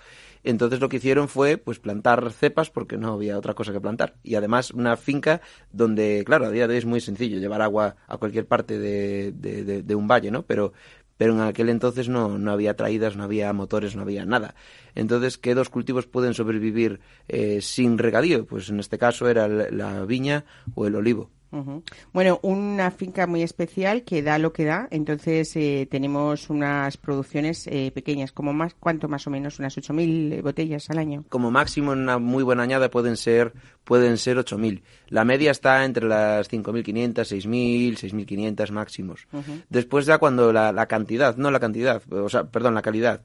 [0.44, 4.14] entonces lo que hicieron fue pues plantar cepas porque no había otra cosa que plantar.
[4.22, 5.40] Y además una finca
[5.72, 9.32] donde, claro, a día de hoy es muy sencillo llevar agua a cualquier parte de,
[9.32, 10.42] de, un valle, ¿no?
[10.42, 10.72] Pero
[11.16, 14.56] pero en aquel entonces no, no había traídas, no había motores, no había nada.
[14.96, 18.46] Entonces, ¿qué dos cultivos pueden sobrevivir eh, sin regadío?
[18.46, 21.30] Pues en este caso era la viña o el olivo.
[21.54, 21.84] Ujú.
[22.12, 24.88] Bueno, una finca muy especial que da lo que da.
[24.90, 29.60] Entonces eh, tenemos unas producciones eh, pequeñas, como más, ¿cuánto más o menos?
[29.60, 31.24] Unas 8.000 botellas al año.
[31.28, 33.52] Como máximo en una muy buena añada pueden ser
[33.84, 34.82] pueden ser 8.000.
[35.08, 39.28] La media está entre las 5.500, 6.000, 6.500 máximos.
[39.68, 43.22] Después ya cuando la, la cantidad, no la cantidad, o sea, perdón, la calidad,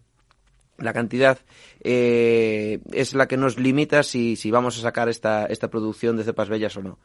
[0.81, 1.39] la cantidad
[1.81, 6.23] eh, es la que nos limita si, si vamos a sacar esta, esta producción de
[6.23, 6.99] cepas bellas o no.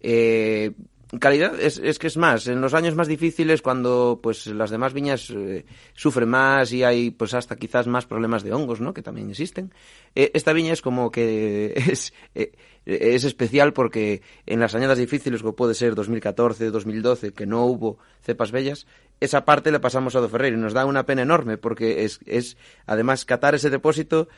[0.00, 0.72] Eh,
[1.18, 2.46] calidad es, es que es más.
[2.46, 7.10] En los años más difíciles, cuando pues las demás viñas eh, sufren más y hay
[7.10, 8.92] pues hasta quizás más problemas de hongos, ¿no?
[8.92, 9.72] Que también existen.
[10.14, 12.52] eh, esta viña es como que es, eh,
[12.84, 17.98] es especial porque en las añadas difíciles, como puede ser 2014, 2012, que no hubo
[18.22, 18.86] cepas bellas,
[19.20, 22.20] esa parte le pasamos a Do Ferreiro y nos da una pena enorme porque es,
[22.26, 22.56] es
[22.86, 24.28] además catar ese depósito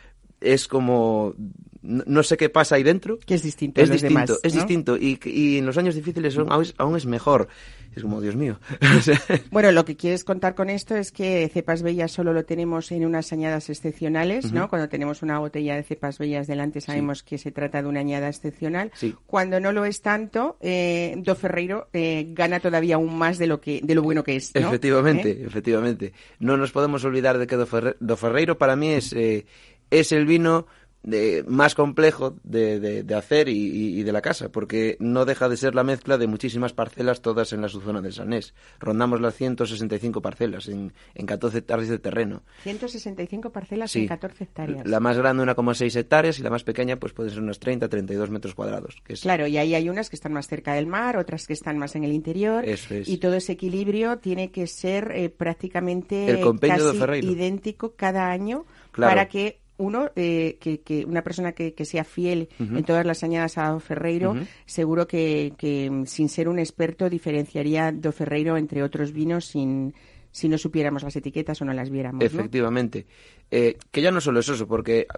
[0.40, 1.34] es como
[1.82, 4.52] no sé qué pasa ahí dentro Que es distinto a es los distinto, demás, es
[4.52, 7.48] distinto y, y en los años difíciles son- aún, es, aún es mejor.
[7.96, 8.60] Es como, Dios mío.
[9.50, 13.04] Bueno, lo que quieres contar con esto es que cepas bellas solo lo tenemos en
[13.04, 14.68] unas añadas excepcionales, ¿no?
[14.68, 18.28] Cuando tenemos una botella de cepas bellas delante sabemos que se trata de una añada
[18.28, 18.92] excepcional.
[18.94, 19.14] Sí.
[19.26, 23.60] Cuando no lo es tanto, eh, Do Ferreiro eh, gana todavía aún más de lo
[23.60, 24.68] que de lo bueno que es, ¿no?
[24.68, 25.44] Efectivamente, ¿Eh?
[25.46, 26.12] efectivamente.
[26.38, 29.46] No nos podemos olvidar de que Do, Ferre- Do Ferreiro para mí es, eh,
[29.90, 30.66] es el vino
[31.02, 35.56] de- más complejo de, de- de hacer y, de la casa, porque no deja de
[35.56, 38.52] ser la mezcla de muchísimas parcelas, todas en la subzona del Sanés.
[38.78, 42.42] Rondamos las 165 parcelas en, en 14 hectáreas de terreno.
[42.64, 44.00] 165 parcelas Sí.
[44.02, 44.86] en 14 hectáreas.
[44.86, 48.28] La más grande 1,6 hectáreas y la más pequeña pues puede ser unos 30, 32
[48.28, 48.96] metros cuadrados.
[49.02, 51.54] Que es, Claro, y ahí hay unas que están más cerca del mar, otras que
[51.54, 52.68] están más en el interior.
[52.68, 53.08] Eso es.
[53.08, 59.12] Y todo ese equilibrio tiene que ser eh, prácticamente El casi idéntico cada año Claro.
[59.12, 63.24] para que uno, eh, que, que una persona que, que sea fiel en todas las
[63.24, 68.56] añadas a Do Ferreiro, seguro que, que, mm, sin ser un experto diferenciaría Do Ferreiro
[68.56, 69.94] entre otros vinos sin
[70.32, 72.20] si no supiéramos las etiquetas o no las viéramos.
[72.20, 72.26] ¿no?
[72.26, 73.06] Efectivamente.
[73.50, 75.08] Eh, que ya no solo es eso, porque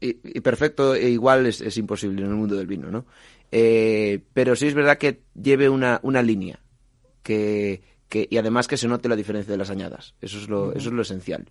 [0.00, 3.04] y, y perfecto e igual es, es imposible en el mundo del vino, ¿no?
[3.50, 6.58] Eh, pero sí es verdad que lleve una, una línea
[7.22, 10.14] que, que, y además que se note la diferencia de las añadas.
[10.20, 11.50] Eso es lo, eso es lo esencial.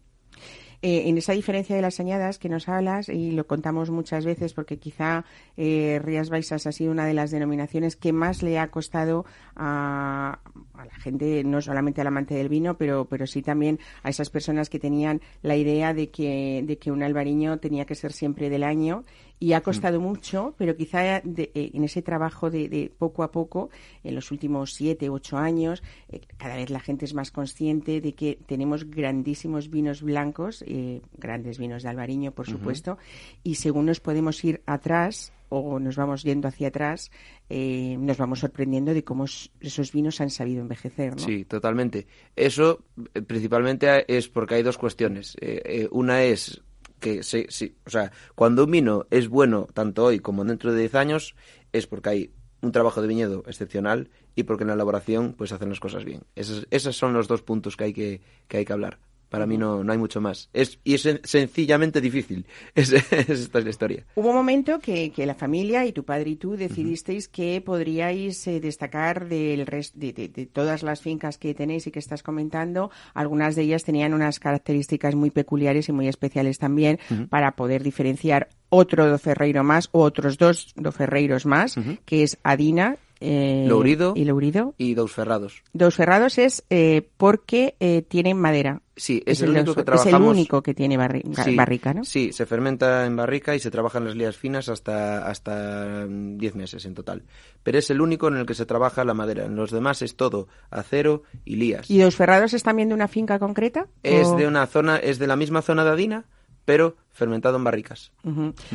[0.84, 4.54] Eh, en esa diferencia de las añadas que nos hablas, y lo contamos muchas veces
[4.54, 8.72] porque quizá eh, Rías Baixas ha sido una de las denominaciones que más le ha
[8.72, 9.24] costado
[9.56, 10.40] a,
[10.74, 14.32] a la gente, no solamente al amante del vino, pero, pero sí también a esas
[14.32, 18.50] personas que tenían la idea de que, de que un albariño tenía que ser siempre
[18.50, 19.04] del año.
[19.42, 23.32] Y ha costado mucho, pero quizá de- eh, en ese trabajo de, de poco a
[23.32, 23.72] poco,
[24.04, 28.14] en los últimos siete, ocho años, eh, cada vez la gente es más consciente de
[28.14, 33.00] que tenemos grandísimos vinos blancos, eh, grandes vinos de Albariño, por supuesto,
[33.44, 37.10] y según nos podemos ir atrás o nos vamos yendo hacia atrás,
[37.50, 41.18] eh, nos vamos sorprendiendo de cómo esos vinos han sabido envejecer, ¿no?
[41.26, 42.06] Sí, totalmente.
[42.36, 45.36] Eso eh, principalmente es porque hay dos cuestiones.
[45.42, 46.62] Eh, eh, una es
[47.02, 50.80] que, se, sí, o sea, cuando un vino es bueno tanto hoy como dentro de
[50.80, 51.36] 10 años,
[51.74, 55.70] es porque hay un trabajo de viñedo excepcional y porque en la elaboración pues hacen
[55.70, 56.24] las cosas bien.
[56.36, 59.00] Esos, esos son los dos puntos que hay que, que, hay que hablar.
[59.32, 60.50] Para mí no, no hay mucho más.
[60.54, 62.46] Es, y es sen- sencillamente difícil.
[62.76, 64.04] Es, es- esta es la historia.
[64.16, 68.46] Hubo un momento que, que la familia y tu padre y tú decidisteis que podríais
[68.48, 72.22] eh, destacar del res- de, de- de todas las fincas que tenéis y que estás
[72.24, 72.92] comentando.
[73.14, 78.50] Algunas de ellas tenían unas características muy peculiares y muy especiales también para poder diferenciar
[78.70, 84.14] otro do Ferreiro más o otros dos do Ferreiros más, que es Adina eh, Lourido.
[84.16, 84.74] y Lourido.
[84.78, 85.64] Y dos ferrados.
[85.74, 88.82] Dos ferrados es eh, porque eh, tienen madera.
[88.96, 90.22] Sí, es, el único dos- que es trabajamos.
[90.34, 92.04] el único que tiene barri- Sí, barrica, ¿no?
[92.04, 96.56] Sí, se fermenta en barrica y se trabajan las lías finas hasta hasta mm, 10
[96.56, 97.24] meses en total.
[97.64, 99.46] Pero es el único en el que se trabaja la madera.
[99.46, 101.90] En los demás es todo acero y lías.
[101.90, 103.88] ¿Y dos ferrados es también de una finca concreta?
[104.04, 106.26] Es ¿O- de una zona, es de la misma zona de Adina,
[106.66, 108.12] pero fermentado en barricas.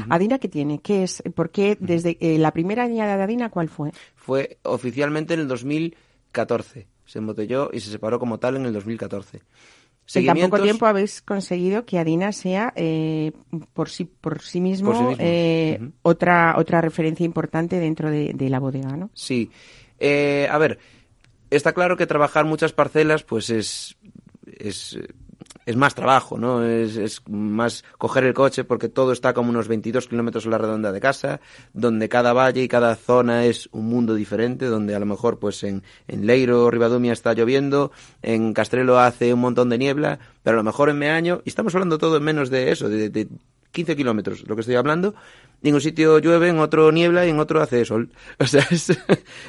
[0.09, 0.81] ¿Adina qué tiene?
[0.81, 1.23] ¿Qué es?
[1.35, 3.93] ¿Por qué desde eh, la primera añada de Adina cuál fue?
[4.15, 6.87] Fue oficialmente en el 2014.
[7.05, 9.41] Se embotelló y se separó como tal en el 2014.
[10.15, 13.33] En tan poco tiempo habéis conseguido que Adina sea eh,
[13.73, 15.17] por sí por sí mismo, Por sí mismo.
[15.25, 19.11] eh, otra otra referencia importante dentro de, de la bodega, ¿no?
[19.15, 19.51] Sí.
[19.99, 20.79] Eh, a ver,
[21.51, 23.97] está claro que trabajar muchas parcelas, pues es,
[24.47, 24.97] es,
[25.67, 26.65] es más trabajo, ¿no?
[26.65, 30.59] Es, es más coger el coche porque todo está como unos 22 kilómetros a la
[30.59, 31.41] redonda de casa,
[31.75, 35.65] donde cada valle y cada zona es un mundo diferente, donde a lo mejor pues
[35.65, 37.91] en, en Leiro, Ribadumia está lloviendo,
[38.23, 41.75] en Castrelo hace un montón de niebla, pero a lo mejor en Meaño, y estamos
[41.75, 43.29] hablando todo en menos de eso, de, de
[43.73, 45.17] 15 kilómetros, lo que estoy hablando,
[45.63, 48.11] y en un sitio llueve, en otro niebla y en otro hace sol.
[48.39, 48.97] O sea, es,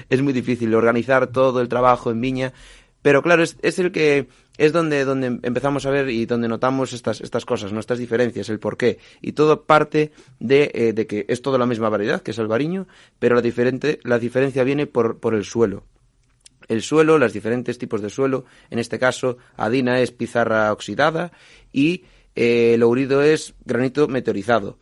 [0.10, 2.54] es muy difícil organizar todo el trabajo en Viña,
[3.02, 6.94] pero claro, es, es el que es donde, donde empezamos a ver y donde notamos
[6.94, 7.80] estas, estas cosas, ¿no?
[7.80, 8.98] estas diferencias, el por qué.
[9.22, 12.88] Y todo parte de, eh, de que es toda la misma variedad, que es albariño,
[13.20, 15.84] pero la, diferente, la diferencia viene por, por el suelo.
[16.68, 21.32] El suelo, los diferentes tipos de suelo, en este caso, Adina es pizarra oxidada
[21.72, 22.04] y
[22.36, 24.78] eh, Lourido es granito meteorizado.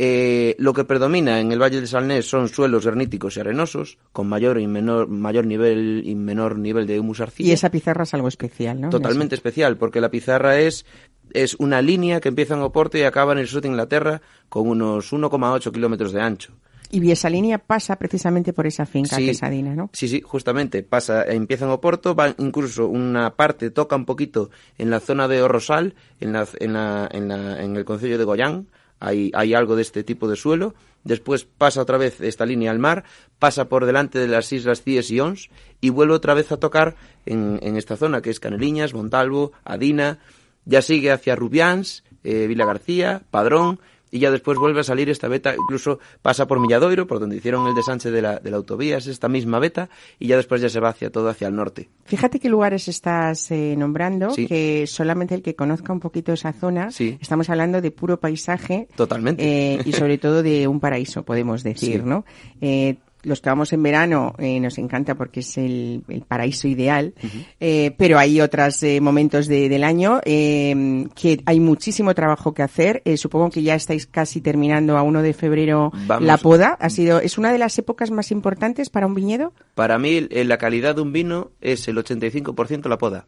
[0.00, 4.28] Eh, lo que predomina en el Valle de Salnés son suelos graníticos y arenosos, con
[4.28, 7.48] mayor y menor, mayor nivel y menor nivel de humus arcilla.
[7.48, 8.90] Y esa pizarra es algo especial, ¿no?
[8.90, 10.86] Totalmente especial, porque la pizarra es,
[11.32, 14.68] es una línea que empieza en Oporto y acaba en el sur de Inglaterra con
[14.68, 16.52] unos 1,8 kilómetros de ancho.
[16.90, 19.26] Y esa línea pasa precisamente por esa finca Sí.
[19.26, 19.90] quesadina, ¿no?
[19.92, 20.82] Sí, sí, justamente.
[20.84, 25.42] Pasa, empieza en Oporto, va incluso una parte, toca un poquito en la zona de
[25.42, 28.68] Orrosal, en, la, en, la, en, la- en el concello de Goyán.
[29.00, 30.74] Hay, hay algo de este tipo de suelo.
[31.04, 33.04] Después pasa otra vez esta línea al mar,
[33.38, 36.96] pasa por delante de las islas Cíes y Ons y vuelve otra vez a tocar
[37.24, 40.18] en, en esta zona que es Caneliñas, Montalvo, Adina.
[40.64, 45.28] Ya sigue hacia Rubiáns, eh, Vila García, Padrón y ya después vuelve a salir esta
[45.28, 48.96] beta, incluso pasa por Milladoiro, por donde hicieron el desanche de la, de la autovía,
[48.98, 51.88] es esta misma beta, y ya después ya se va hacia todo hacia el norte.
[52.04, 54.46] Fíjate qué lugares estás eh, nombrando, Sí.
[54.46, 57.18] que solamente el que conozca un poquito esa zona, Sí.
[57.20, 59.42] estamos hablando de puro paisaje Totalmente.
[59.74, 62.02] eh, y sobre todo de un paraíso, podemos decir, Sí.
[62.04, 62.24] ¿no?
[62.60, 67.14] Eh, los que vamos en verano eh, nos encanta porque es el, el paraíso ideal,
[67.60, 72.62] eh, pero hay otros eh, momentos de- del año eh, que hay muchísimo trabajo que
[72.62, 73.02] hacer.
[73.16, 76.26] Supongo que ya estáis casi terminando a 1 de febrero Vamos.
[76.26, 76.76] la poda.
[76.80, 79.52] Ha sido, ¿Es una de las épocas más importantes para un viñedo?
[79.74, 83.26] Para mí, la calidad de un vino es el 85% la poda.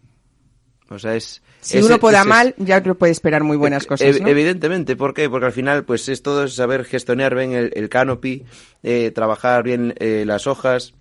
[0.90, 1.40] O sea, es...
[1.60, 4.20] Si es- uno poda es- mal, ya no puede esperar muy buenas Eh, cosas.
[4.26, 5.30] Evidentemente, ¿por qué?
[5.30, 8.44] Porque al final, pues es todo saber gestionar bien el, el canopy,
[8.82, 10.94] eh, trabajar bien eh, las hojas,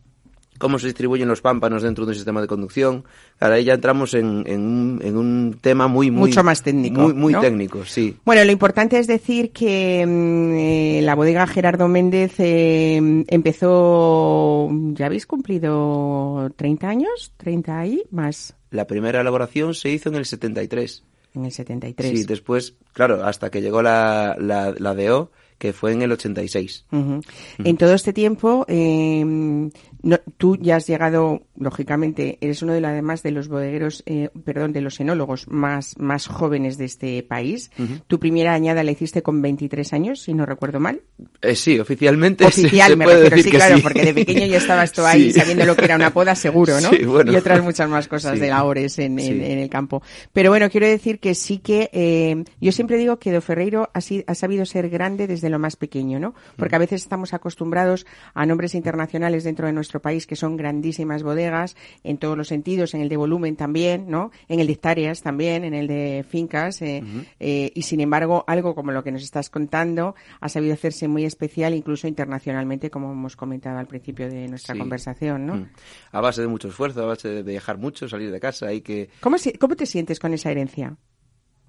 [0.60, 3.06] cómo se distribuyen los pámpanos dentro de un sistema de conducción.
[3.40, 6.30] Claro, ahí ya entramos en, en un, en un tema muy, muy...
[6.30, 7.40] Mucho más técnico, Muy, muy ¿no?
[7.42, 8.18] técnico, sí.
[8.26, 15.06] Bueno, lo importante es decir que mm, eh, la bodega Gerardo Méndez eh, empezó, ya
[15.06, 21.04] habéis cumplido 30 años, 30 ahí, más La primera elaboración se hizo en el 73.
[21.36, 22.10] en el 73.
[22.20, 26.86] Sí, después, claro, hasta que llegó la, la, la DO, que fue en el 86.
[26.92, 27.22] Ujú.
[27.64, 29.70] En todo este tiempo, eh,
[30.02, 34.30] no- tú ya has llegado, lógicamente, eres uno de los, además de los bodegueros, eh,
[34.44, 37.72] perdón, de los enólogos más, más jóvenes de este país.
[38.08, 41.02] Tu primera añada la hiciste con 23 años, si no recuerdo mal.
[41.42, 43.82] Eh, sí, oficialmente se- Oficial, se, me puede refiero, decir sí, claro, sí.
[43.84, 45.40] porque de pequeño ya estabas tú ahí Sí.
[45.40, 46.90] sabiendo lo que era una poda, seguro, ¿no?
[47.00, 47.32] Sí, bueno.
[47.32, 50.02] Y otras muchas más cosas de labores en, en- el campo.
[50.34, 54.00] Pero bueno, quiero decir que sí que, eh, yo siempre digo que Do Ferreiro ha,
[54.28, 56.34] ha sabido ser grande desde lo más pequeño, ¿no?
[56.58, 61.24] Porque a veces estamos acostumbrados a nombres internacionales dentro de nuestro país que son grandísimas
[61.24, 64.30] bodegas en todos los sentidos, en el de volumen también, ¿no?
[64.48, 67.02] En el de hectáreas también, en el de fincas, eh,
[67.40, 71.26] eh, y sin embargo, algo como lo que nos estás contando ha sabido hacerse muy
[71.26, 74.80] especial, incluso internacionalmente, como hemos comentado al principio de nuestra Sí.
[74.80, 75.56] conversación, ¿no?
[75.56, 75.70] Mm.
[76.12, 79.10] A base de mucho esfuerzo, a base de viajar mucho, salir de casa, hay que...
[79.22, 80.98] ¿Cómo, ¿Cómo te sientes con esa herencia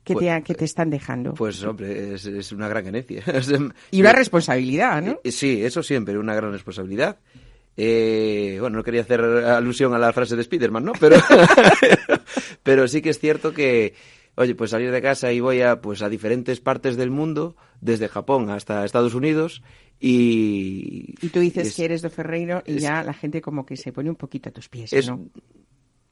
[0.03, 1.35] que, Pues- te, que te están dejando?
[1.35, 3.23] Pues hombre, es, es una gran herencia.
[3.43, 3.59] Sea,
[3.91, 5.21] y una yo- responsabilidad, ¿no?
[5.23, 7.19] Eh, Sí, eso siempre, una gran responsabilidad.
[7.77, 10.93] Eh, bueno, no quería hacer alusión a la frase de Spiderman, ¿no?
[11.01, 11.17] Pero,
[12.63, 13.95] pero sí que es cierto que,
[14.35, 18.09] oye, pues salir de casa y voy a, pues a diferentes partes del mundo, desde
[18.09, 19.63] Japón hasta Estados Unidos,
[19.99, 21.15] y...
[21.23, 23.77] Y tú dices es- que eres de Ferreiro y es- ya la gente como que
[23.77, 25.29] se pone un poquito a tus pies, es- ¿no?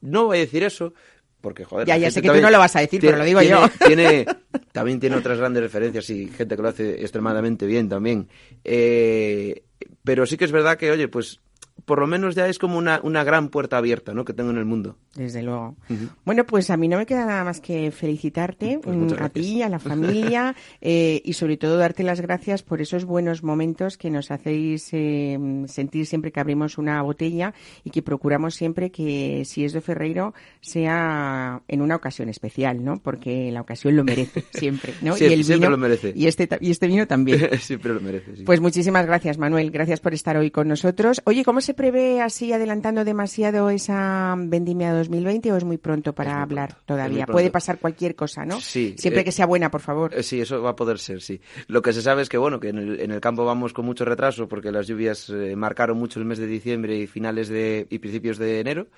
[0.00, 0.94] No voy a decir eso,
[1.40, 1.86] porque joder.
[1.88, 3.68] Ya, ya sé que tú no lo vas a decir, pero lo digo tiene- yo.
[3.86, 4.26] Tiene,
[4.72, 8.28] también tiene otras grandes referencias y gente que lo hace extremadamente bien también.
[8.64, 9.64] Eh,
[10.04, 11.40] pero sí que es verdad que, oye, pues
[11.84, 14.24] por lo menos ya es como una, una gran puerta abierta, ¿no?
[14.24, 14.96] Que tengo en el mundo.
[15.14, 15.76] Desde luego.
[16.24, 19.62] Bueno, pues a mí no me queda nada más que felicitarte Pues mm, a ti,
[19.62, 24.10] a la familia eh, y sobre todo darte las gracias por esos buenos momentos que
[24.10, 29.64] nos hacéis eh, sentir siempre que abrimos una botella y que procuramos siempre que si
[29.64, 32.96] es de Ferreiro sea en una ocasión especial, ¿no?
[32.98, 35.14] Porque la ocasión lo merece siempre, ¿no?
[35.16, 36.12] Siempre- y el siempre vino lo merece.
[36.14, 37.38] y este y este vino también.
[37.60, 38.42] Siempre lo merece, sí.
[38.44, 39.70] Pues muchísimas gracias, Manuel.
[39.70, 41.20] Gracias por estar hoy con nosotros.
[41.24, 46.34] Oye, ¿cómo se prevé así adelantando demasiado esa vendimia 2020 o es muy pronto para
[46.34, 47.26] muy hablar pronto, todavía?
[47.26, 48.60] Puede pasar cualquier cosa, ¿no?
[48.60, 50.14] Sí, Siempre eh, que sea buena, por favor.
[50.14, 51.40] Eh, Sí, eso va a poder ser, sí.
[51.68, 53.86] Lo que se sabe es que, bueno, que en el, en el campo vamos con
[53.86, 57.86] mucho retraso porque las lluvias eh, marcaron mucho el mes de diciembre y finales de
[57.88, 58.88] y principios de enero,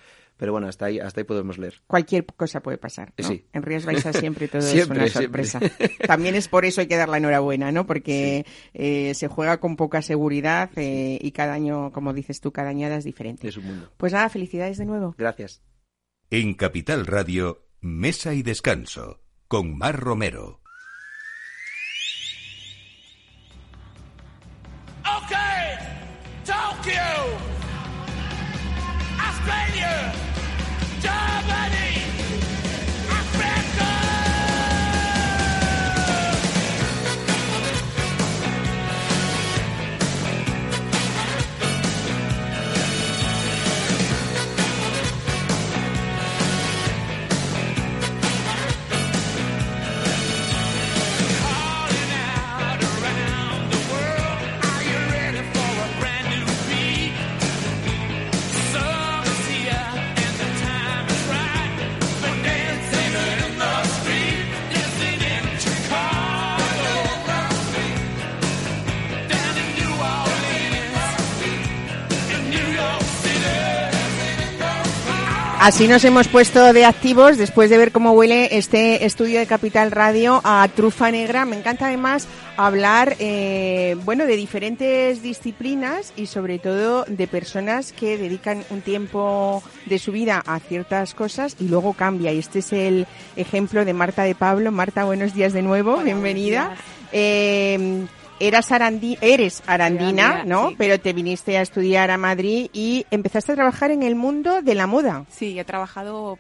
[0.40, 1.82] pero bueno, hasta ahí hasta ahí podemos leer.
[1.86, 3.12] Cualquier cosa puede pasar.
[3.18, 3.28] ¿no?
[3.28, 3.44] Sí.
[3.52, 5.44] En Rías Baixas siempre todo Siempre, es una siempre.
[5.44, 5.86] sorpresa.
[6.06, 7.86] También es por eso hay que dar la enhorabuena, ¿no?
[7.86, 12.70] Porque eh, se juega con poca seguridad eh, y cada año, como dices tú, cada
[12.70, 13.48] añada es diferente.
[13.48, 13.92] Es un mundo.
[13.98, 15.14] Pues nada, felicidades de nuevo.
[15.18, 15.62] Gracias.
[16.30, 20.62] En Capital Radio, Mesa y Descanso, con Mar Romero.
[75.60, 79.90] Así nos hemos puesto de activos después de ver cómo huele este estudio de Capital
[79.90, 81.44] Radio a trufa negra.
[81.44, 88.16] Me encanta además hablar, eh, bueno, de diferentes disciplinas y sobre todo de personas que
[88.16, 92.32] dedican un tiempo de su vida a ciertas cosas y luego cambia.
[92.32, 93.06] Y este es el
[93.36, 94.72] ejemplo de Marta de Pablo.
[94.72, 96.74] Marta, buenos días de nuevo, bienvenida.
[97.12, 98.06] Eh,
[98.40, 100.70] eras arandi eres arandina, ¿no?
[100.70, 100.74] sí.
[100.78, 104.74] Pero te viniste a estudiar a Madrid y empezaste a trabajar en el mundo de
[104.74, 105.26] la moda.
[105.30, 106.38] Sí, he trabajado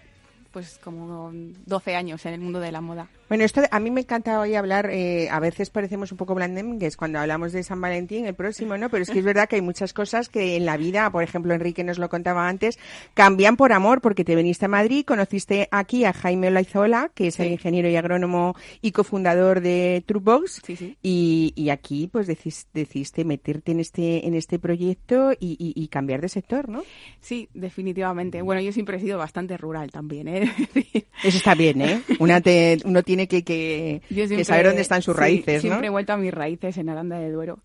[0.52, 1.30] pues como
[1.66, 3.08] 12 años en el mundo de la moda.
[3.30, 6.96] Bueno, esto a mí me encanta hoy hablar, eh, a veces parecemos un poco blandengues
[6.96, 8.90] cuando hablamos de San Valentín, el próximo, ¿no?
[8.90, 11.54] Pero es que es verdad que hay muchas cosas que en la vida, por ejemplo,
[11.54, 12.76] Enrique nos lo contaba antes,
[13.14, 17.38] cambian por amor, porque te viniste a Madrid, conociste aquí a Jaime Olaizola, que es
[17.38, 20.96] el ingeniero y agrónomo y cofundador de Truebox, Sí, sí.
[21.00, 25.86] y, y aquí pues decis- decidiste meterte en este, en este proyecto y, y- y
[25.86, 26.82] cambiar de sector, ¿no?
[27.20, 28.42] Sí, definitivamente.
[28.42, 30.50] Bueno, yo siempre he sido bastante rural también, ¿eh?
[31.22, 32.02] Eso está bien, ¿eh?
[32.18, 34.02] Una te- uno tiene que,
[34.44, 35.60] saber dónde están sus sí, raíces, ¿no?
[35.70, 37.58] Siempre he vuelto a mis raíces en Aranda de Duero.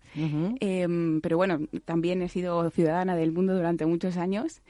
[0.60, 4.62] Em, pero bueno, también he sido ciudadana del mundo durante muchos años.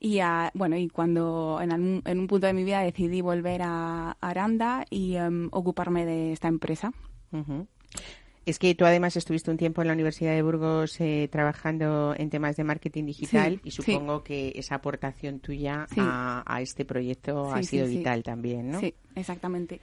[0.00, 3.60] Y a- bueno, y cuando en, algún- en un punto de mi vida decidí volver
[3.62, 6.92] a Aranda y em, ocuparme de esta empresa.
[8.46, 12.30] Es que tú además estuviste un tiempo en la Universidad de Burgos eh, trabajando en
[12.30, 13.82] temas de marketing digital Sí, y sí.
[13.82, 16.00] supongo que esa aportación tuya Sí.
[16.02, 18.80] a, a este proyecto ha sido vital también, ¿no?
[18.80, 19.80] Sí, exactamente.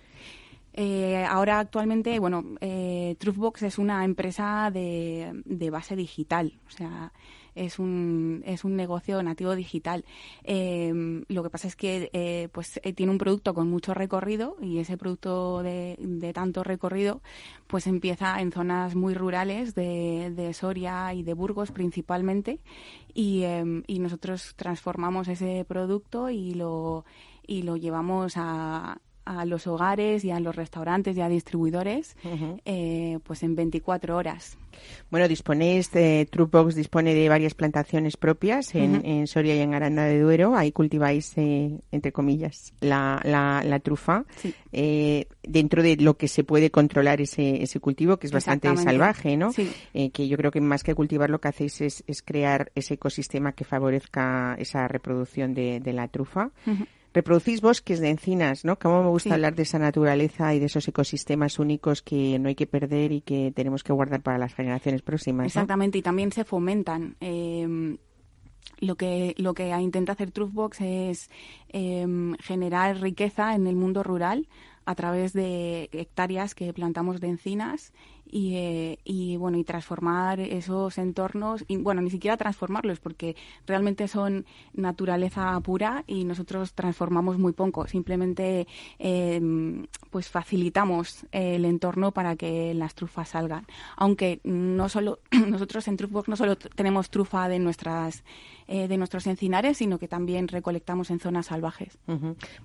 [0.80, 7.12] Eh, ahora actualmente, bueno, eh, Truthbox es una empresa de, base digital, o sea,
[7.56, 10.06] es un, es un negocio nativo digital.
[10.44, 14.78] Eh, lo que pasa es que eh, pues tiene un producto con mucho recorrido y
[14.78, 15.98] ese producto de,
[16.36, 17.24] tanto recorrido
[17.66, 22.60] pues empieza en zonas muy rurales de, Soria y de Burgos principalmente
[23.16, 27.04] y, eh, y nosotros transformamos ese producto y lo,
[27.48, 32.16] y lo llevamos a, a los hogares y a los restaurantes y a distribuidores
[32.66, 34.58] eh, pues en 24 horas.
[35.10, 40.20] Bueno, disponéis, Truebox dispone de varias plantaciones propias en, en Soria y en Aranda de
[40.20, 40.56] Duero.
[40.56, 44.26] Ahí cultiváis, eh, entre comillas, la, la, la trufa.
[44.36, 44.54] Sí.
[44.72, 49.36] eh, dentro de lo que se puede controlar ese, ese cultivo, que es bastante salvaje,
[49.38, 49.52] ¿no?
[49.52, 49.72] Sí.
[49.94, 52.96] Eh, que yo creo que más que cultivar lo que hacéis es, es crear ese
[52.96, 56.52] ecosistema que favorezca esa reproducción de, de la trufa.
[57.18, 58.78] Reproducís bosques de encinas, ¿no?
[58.78, 59.34] Cómo me gusta Sí.
[59.34, 63.22] hablar de esa naturaleza y de esos ecosistemas únicos que no hay que perder y
[63.22, 65.46] que tenemos que guardar para las generaciones próximas.
[65.46, 65.48] ¿no?
[65.48, 67.16] Exactamente, y también se fomentan.
[67.20, 67.98] eh,
[68.80, 71.30] lo que lo que intenta hacer Truthbox es
[71.70, 72.06] eh,
[72.40, 74.48] generar riqueza en el mundo rural
[74.86, 77.94] a través de hectáreas que plantamos de encinas
[78.32, 84.08] y, eh, y bueno y transformar esos entornos y bueno ni siquiera transformarlos porque realmente
[84.08, 87.88] son naturaleza pura y nosotros transformamos muy poco.
[87.88, 88.68] Simplemente
[89.00, 89.42] eh,
[90.10, 93.66] pues facilitamos el entorno para que las trufas salgan.
[93.96, 98.24] Aunque no solo nosotros en Truffbox no solo tenemos trufa de nuestras
[98.68, 101.98] eh, de nuestros encinares sino que también recolectamos en zonas salvajes.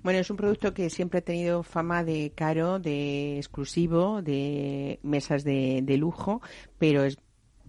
[0.03, 5.43] Bueno, es un producto que siempre ha tenido fama de caro, de exclusivo, de mesas
[5.43, 5.52] de,
[5.83, 6.41] de lujo,
[6.77, 7.17] pero es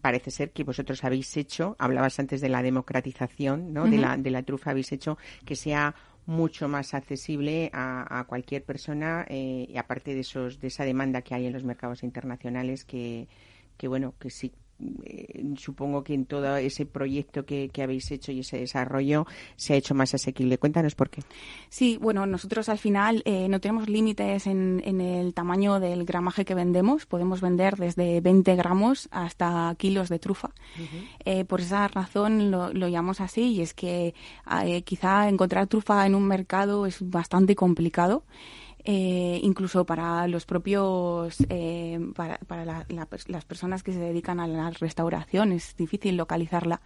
[0.05, 3.87] parece ser que vosotros habéis hecho, hablabas antes de la democratización, ¿no?
[3.87, 5.17] de, la, de la trufa, habéis hecho
[5.47, 5.95] que sea
[6.27, 11.23] mucho más accesible a, a cualquier persona eh, y aparte de esos de esa demanda
[11.23, 13.29] que hay en los mercados internacionales que,
[13.79, 14.53] que bueno que sí
[15.05, 19.27] eh, supongo que en todo ese proyecto que, que habéis hecho y ese desarrollo
[19.57, 20.59] se ha hecho más asequible.
[20.59, 21.23] Cuéntanos por qué.
[21.69, 26.45] Sí, bueno, nosotros al final eh, no tenemos límites en, en el tamaño del gramaje
[26.45, 27.07] que vendemos.
[27.07, 30.51] Podemos vender desde 20 gramos hasta kilos de trufa.
[31.25, 34.15] Eh, por esa razón lo, lo llamamos así y es que
[34.65, 38.25] eh, quizá encontrar trufa en un mercado es bastante complicado.
[38.85, 42.87] Eh, incluso para los propios, eh, para, para la-
[43.29, 46.81] las personas que se dedican a la restauración, es difícil localizarla.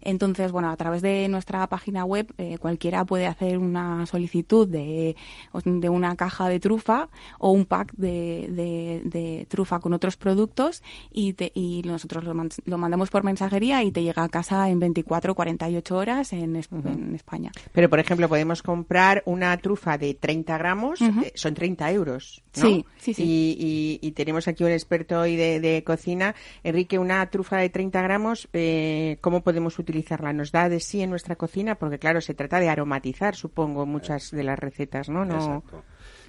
[0.00, 5.16] Entonces, bueno, a través de nuestra página web eh, cualquiera puede hacer una solicitud de,
[5.64, 10.82] de una caja de trufa o un pack de, de- de trufa con otros productos
[11.10, 14.68] y, te- y nosotros lo, man- lo mandamos por mensajería y te llega a casa
[14.70, 17.50] en 24 48 horas en, en España.
[17.72, 21.00] Pero, por ejemplo, podemos comprar una trufa de 30 gramos,
[21.34, 22.42] son 30 euros.
[22.56, 22.62] ¿no?
[22.62, 23.22] Sí, sí, sí.
[23.24, 26.34] Y, y- y tenemos aquí un experto hoy de, de cocina.
[26.62, 30.32] Enrique, una trufa de 30 gramos, eh, ¿cómo podemos utilizarla?
[30.32, 31.74] ¿Nos da de sí en nuestra cocina?
[31.76, 35.24] Porque, claro, se trata de aromatizar, supongo, muchas de las recetas, ¿no?
[35.24, 35.82] no Exacto.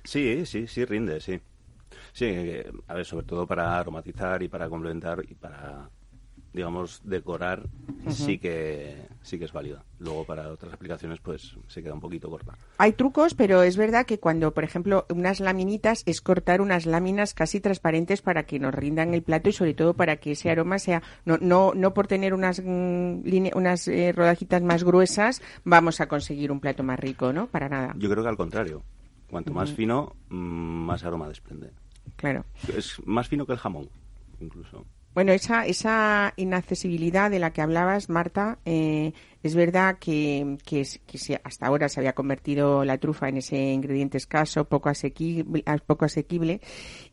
[0.04, 1.40] Sí, sí, sí, rinde, sí.
[2.14, 5.90] Sí, eh, a ver, sobre todo para aromatizar y para complementar y para
[6.56, 7.68] digamos, decorar,
[8.10, 9.84] sí que sí que es válida.
[10.00, 12.54] Luego para otras aplicaciones, pues se queda un poquito corta.
[12.78, 17.34] Hay trucos, pero es verdad que cuando, por ejemplo, unas laminitas es cortar unas láminas
[17.34, 20.80] casi transparentes para que nos rindan el plato y sobre todo para que ese aroma
[20.80, 26.00] sea no no no por tener unas mm, line- unas eh, rodajitas más gruesas vamos
[26.02, 27.48] a conseguir un plato más rico, ¿no?
[27.48, 27.94] Para nada.
[27.98, 28.82] Yo creo que al contrario.
[29.30, 30.36] Cuanto más fino, mm,
[30.86, 31.72] más aroma desprende.
[32.16, 32.46] Claro.
[32.78, 33.90] Es más fino que el jamón,
[34.40, 34.86] incluso.
[35.16, 39.14] Bueno, esa, esa inaccesibilidad de la que hablabas, Marta, eh,
[39.44, 40.86] es verdad que, que,
[41.42, 44.90] hasta ahora se había convertido la trufa en ese ingrediente escaso, poco
[45.88, 46.60] poco asequible.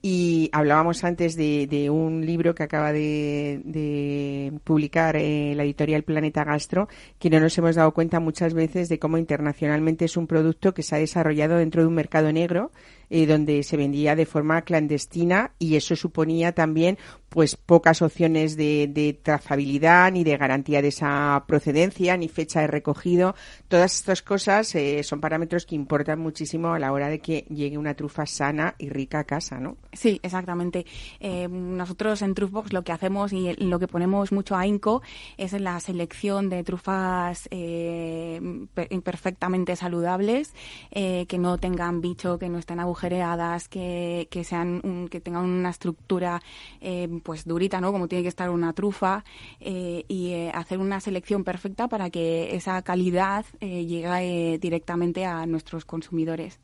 [0.05, 6.03] Y hablábamos antes de, de un libro que acaba de, de publicar eh, la editorial
[6.03, 6.89] Planeta Gastro,
[7.21, 10.83] que no nos hemos dado cuenta muchas veces de cómo internacionalmente es un producto que
[10.83, 12.73] se ha desarrollado dentro de un mercado negro,
[13.11, 16.99] eh, donde se vendía de forma clandestina y eso suponía también
[17.29, 22.67] pues pocas opciones de, de trazabilidad ni de garantía de esa procedencia ni fecha de
[22.67, 23.35] recogido.
[23.69, 27.79] Todas estas cosas eh, son parámetros que importan muchísimo a la hora de que llegue
[27.79, 29.77] una trufa sana y rica a casa, ¿no?
[29.93, 30.87] Sí, exactamente.
[31.21, 35.03] Eh, nosotros en Trufbox lo que hacemos y lo que ponemos mucho ahínco
[35.37, 38.41] es en la selección de trufas eh,
[38.73, 40.55] per- perfectamente saludables,
[40.93, 45.45] eh, que no tengan bicho, que no estén agujereadas, que, que sean un- que tengan
[45.45, 46.41] una estructura
[46.81, 47.93] eh, pues durita, ¿no?
[47.93, 49.25] Como tiene que estar una trufa
[49.61, 55.27] eh, y eh, hacer una selección perfecta para que esa calidad eh, llegue eh, directamente
[55.27, 56.61] a nuestros consumidores.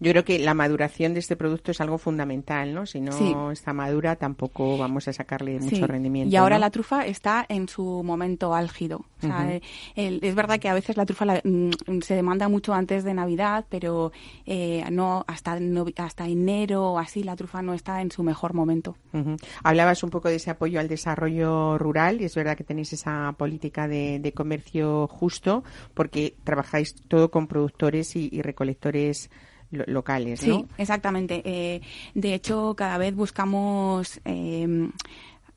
[0.00, 2.86] Yo creo que la maduración de este producto es algo fundamental, ¿no?
[2.86, 3.34] Si no Sí.
[3.52, 5.82] está madura, tampoco vamos a sacarle mucho Sí.
[5.86, 6.32] rendimiento.
[6.32, 6.60] Y ahora ¿no?
[6.60, 8.98] la trufa está en su momento álgido.
[9.18, 9.48] O sea, Ujú.
[9.50, 9.62] eh,
[9.96, 13.14] el- es verdad que a veces la trufa la- mm, se demanda mucho antes de
[13.14, 14.12] Navidad, pero
[14.46, 15.58] eh, no hasta
[15.96, 18.96] hasta enero o así la trufa no está en su mejor momento.
[19.12, 19.36] Ujú.
[19.62, 23.34] Hablabas un poco de ese apoyo al desarrollo rural y es verdad que tenéis esa
[23.36, 29.30] política de, de comercio justo porque trabajáis todo con productores y, y recolectores
[29.70, 30.58] locales, ¿no?
[30.60, 31.42] Sí, exactamente.
[31.44, 31.80] Eh,
[32.14, 34.88] de hecho, cada vez buscamos eh,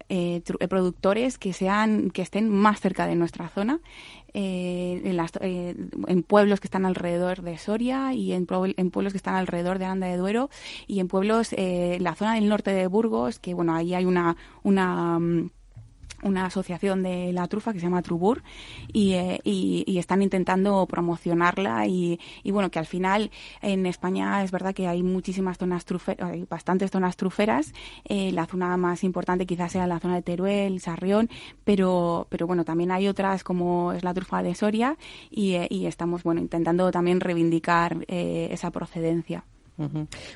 [0.09, 3.80] eh, eh, productores que sean que estén más cerca de nuestra zona,
[4.34, 5.76] eh, en, las- eh,
[6.07, 8.45] en pueblos que están alrededor de Soria y en,
[8.78, 10.49] en pueblos que están alrededor de Aranda de Duero
[10.88, 14.36] y en pueblos eh, la zona del norte de Burgos, que bueno ahí hay una
[14.64, 15.49] una mm,
[16.24, 18.43] una asociación de la trufa que se llama Trubur
[18.91, 23.30] y, eh, y, están intentando promocionarla y, y bueno que al final
[23.61, 27.74] en España es verdad que hay muchísimas zonas truferas, hay bastantes zonas truferas
[28.05, 31.30] eh, la zona más importante quizás sea la zona de Teruel, Sarrión
[31.63, 34.97] pero pero bueno también hay otras como es la trufa de Soria
[35.30, 39.43] y, eh, estamos bueno intentando también reivindicar eh, esa procedencia.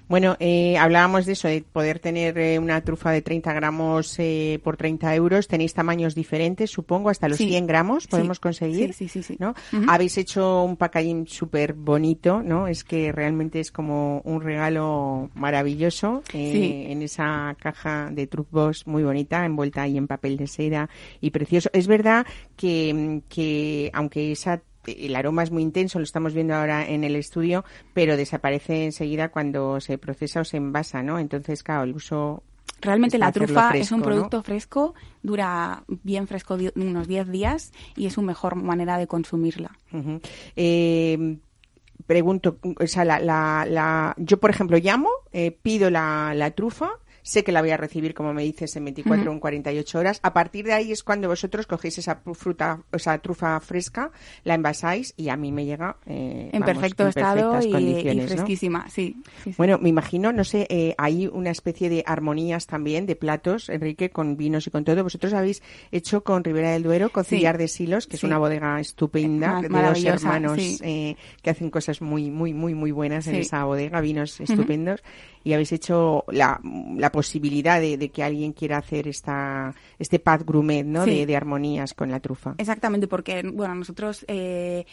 [0.07, 4.59] Bueno, eh, hablábamos de eso, de poder tener eh, una trufa de 30 gramos eh,
[4.63, 5.47] por 30 euros.
[5.47, 7.47] Tenéis tamaños diferentes, supongo, hasta los Sí.
[7.49, 8.09] 100 gramos Sí.
[8.09, 8.93] podemos conseguir.
[8.93, 9.37] Sí, sí, sí, sí.
[9.39, 9.53] ¿no?
[9.87, 12.67] Habéis hecho un packaging súper bonito, ¿no?
[12.67, 19.03] Es que realmente es como un regalo maravilloso eh, en esa caja de Truckbox muy
[19.03, 20.89] bonita, envuelta ahí en papel de seda
[21.21, 21.69] y precioso.
[21.73, 22.25] Es verdad
[22.55, 27.15] que, que aunque esa el aroma es muy intenso, lo estamos viendo ahora en el
[27.15, 31.19] estudio, pero desaparece enseguida cuando se procesa o se envasa, ¿no?
[31.19, 32.43] Entonces, claro, el uso
[32.81, 34.05] Realmente la trufa es un ¿no?
[34.05, 39.71] producto fresco, dura bien fresco unos 10 días y es su mejor manera de consumirla.
[40.55, 41.37] Eh,
[42.05, 46.91] pregunto, o sea, la, la, la- yo por ejemplo llamo, eh, pido la, la trufa,
[47.25, 50.19] sé que la voy a recibir, como me dices, en 24 o en 48 horas.
[50.21, 54.11] A partir de ahí es cuando vosotros cogéis esa fruta, o sea, trufa fresca,
[54.43, 58.21] la envasáis y a mí me llega eh, En vamos, perfecto en estado y, y
[58.27, 59.17] fresquísima, sí.
[59.43, 59.55] sí, sí.
[59.57, 64.11] Bueno, me imagino, no sé, eh, hay una especie de armonías también de platos, Enrique,
[64.11, 65.01] con vinos y con todo.
[65.03, 67.63] Vosotros habéis hecho con Ribera del Duero, Conciliar Sí.
[67.63, 72.29] de Silos, que es una bodega estupenda, de dos hermanos eh, que hacen cosas muy,
[72.29, 75.01] muy, muy, muy buenas en esa bodega, vinos estupendos.
[75.43, 76.59] Y habéis hecho la,
[76.95, 81.03] la posibilidad de, de que alguien quiera hacer esta, este pad gourmet, ¿no?
[81.05, 81.11] Sí.
[81.11, 82.55] De, de armonías con la trufa.
[82.57, 84.85] Exactamente, porque bueno, nosotros eh,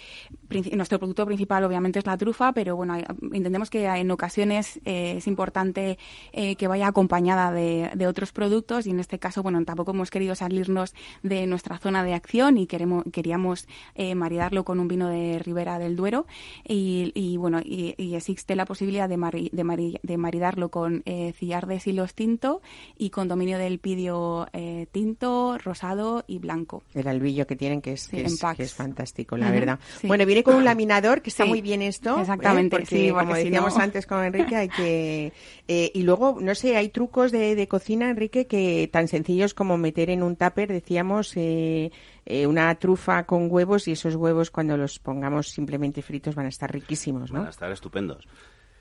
[0.73, 2.97] nuestro producto principal obviamente es la trufa, pero bueno,
[3.33, 5.99] entendemos que en ocasiones eh, es importante
[6.33, 10.11] eh, que vaya acompañada de, de otros productos y en este caso, bueno, tampoco hemos
[10.11, 15.09] querido salirnos de nuestra zona de acción y queremos queríamos eh, maridarlo con un vino
[15.09, 16.27] de Ribera del Duero
[16.67, 21.03] y, y, bueno, y, y existe la posibilidad de, mari- de, mari- de maridarlo con
[21.05, 22.63] eh, cillar de silos tinto
[22.97, 26.83] y con dominio del pidio eh, tinto, rosado y blanco.
[26.95, 28.57] El albillo que tienen, que es, Sí, que es, packs.
[28.57, 29.79] que es fantástico, la verdad.
[30.01, 30.07] sí.
[30.07, 32.19] Bueno, viene con un laminador, que está Sí, muy bien esto.
[32.19, 32.21] ¿eh?
[32.23, 35.33] exactamente, Porque, sí, porque como si decíamos no- antes con Enrique, hay que...
[35.69, 39.77] eh, y luego, no sé, hay trucos de, de cocina, Enrique, que tan sencillos como
[39.79, 41.91] meter en un tupper, decíamos, eh,
[42.27, 46.51] eh, una trufa con huevos y esos huevos cuando los pongamos simplemente fritos van a
[46.51, 47.39] estar riquísimos, ¿no?
[47.41, 48.27] Van a estar estupendos.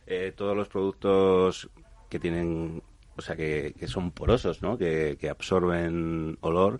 [0.05, 1.69] Eh, todos los productos
[2.09, 2.81] que tienen,
[3.17, 4.77] o sea, que, que son porosos, ¿no?
[4.77, 6.79] Que, que absorben olor,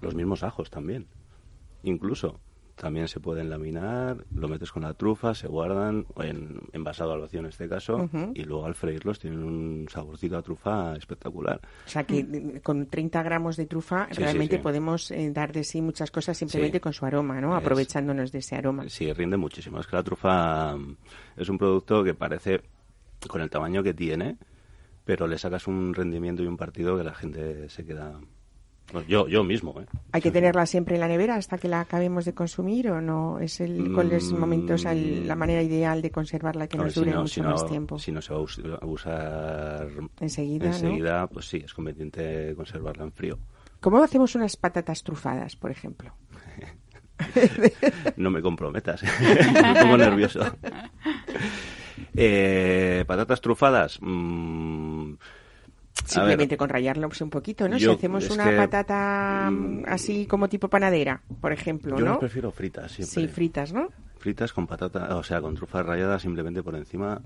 [0.00, 1.06] los mismos ajos también.
[1.82, 2.40] Incluso.
[2.74, 7.40] También se pueden laminar, lo metes con la trufa, se guardan en envasado al vacío
[7.40, 11.60] en este caso, y luego al freírlos tienen un saborcito a trufa espectacular.
[11.86, 14.62] O sea que eh, con 30 gramos de trufa Sí, realmente sí.
[14.62, 16.80] podemos eh, dar de sí muchas cosas simplemente Sí.
[16.80, 17.56] con su aroma, ¿no?
[17.56, 18.88] Es- Aprovechándonos de ese aroma.
[18.88, 19.78] Sí, rinde muchísimo.
[19.78, 20.96] Es que la trufa mm,
[21.36, 22.62] es un producto que parece,
[23.28, 24.38] con el tamaño que tiene,
[25.04, 28.20] pero le sacas un rendimiento y un partido que la gente se queda...
[29.08, 29.86] Yo, yo mismo, ¿eh?
[30.10, 33.38] ¿Hay que tenerla siempre en la nevera hasta que la acabemos de consumir o no?
[33.38, 36.76] ¿Es el, ¿Cuál es el momento, o sea, el- la manera ideal de conservarla que
[36.76, 37.98] ver, nos si dure no- mucho si no- más tiempo?
[37.98, 39.88] Si no se va a us- a usar
[40.20, 40.74] Enseguida, ¿no?
[40.74, 43.38] enseguida, pues sí, es conveniente conservarla en frío.
[43.80, 46.12] ¿Cómo hacemos unas patatas trufadas, por ejemplo?
[48.16, 49.02] No me comprometas,
[49.62, 50.40] me pongo nervioso.
[52.16, 53.98] Eh, patatas trufadas.
[54.00, 55.18] mm, ver,
[56.06, 57.76] Simplemente con rallarlos un poquito, ¿no?
[57.78, 62.18] Yo- si hacemos una que, patata mm, así como tipo panadera, por ejemplo, yo ¿no?
[62.18, 63.22] prefiero fritas siempre.
[63.22, 63.88] Sí, fritas, ¿no?
[64.22, 67.20] Fritas con patata, o sea, con trufa rallada simplemente por encima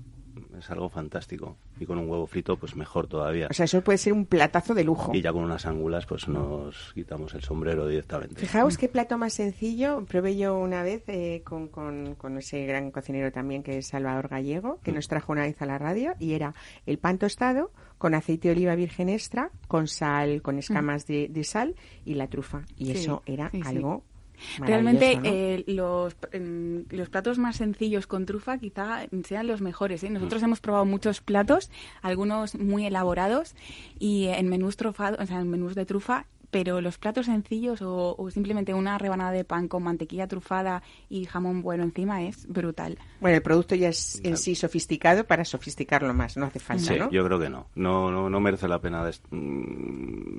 [0.57, 1.57] es algo fantástico.
[1.79, 3.47] Y con un huevo frito, pues mejor todavía.
[3.49, 5.11] O sea, eso puede ser un platazo de lujo.
[5.13, 8.35] y ya con unas ángulas, pues nos quitamos el sombrero directamente.
[8.41, 10.03] Fijaos qué plato más sencillo.
[10.05, 14.27] Probé yo una vez eh, con, con- con ese gran cocinero también que es Salvador
[14.29, 14.83] Gallego, Mm.
[14.83, 16.53] que nos trajo una vez a la radio, y era
[16.87, 21.43] el pan tostado con aceite de oliva virgen extra, con sal, con escamas de, de
[21.43, 21.75] sal
[22.05, 22.61] y la trufa.
[22.77, 23.67] Y Sí, eso era sí, sí.
[23.67, 24.03] algo
[24.67, 26.15] Realmente eh, los,
[26.89, 30.03] los platos más sencillos con trufa quizá sean los mejores.
[30.03, 30.09] ¿eh?
[30.09, 31.69] Nosotros hemos probado muchos platos,
[32.01, 33.55] algunos muy elaborados
[33.99, 38.15] y en menús, trufado- o sea, en menús de trufa, pero los platos sencillos o,
[38.17, 42.97] o simplemente una rebanada de pan con mantequilla trufada y jamón bueno encima es brutal.
[43.19, 46.97] Bueno, el producto ya es en sí sofisticado para sofisticarlo más, no hace falta, Sí,
[46.99, 47.09] ¿no?
[47.11, 47.67] yo creo que no.
[47.75, 50.37] No, no, no merece la pena des- mm,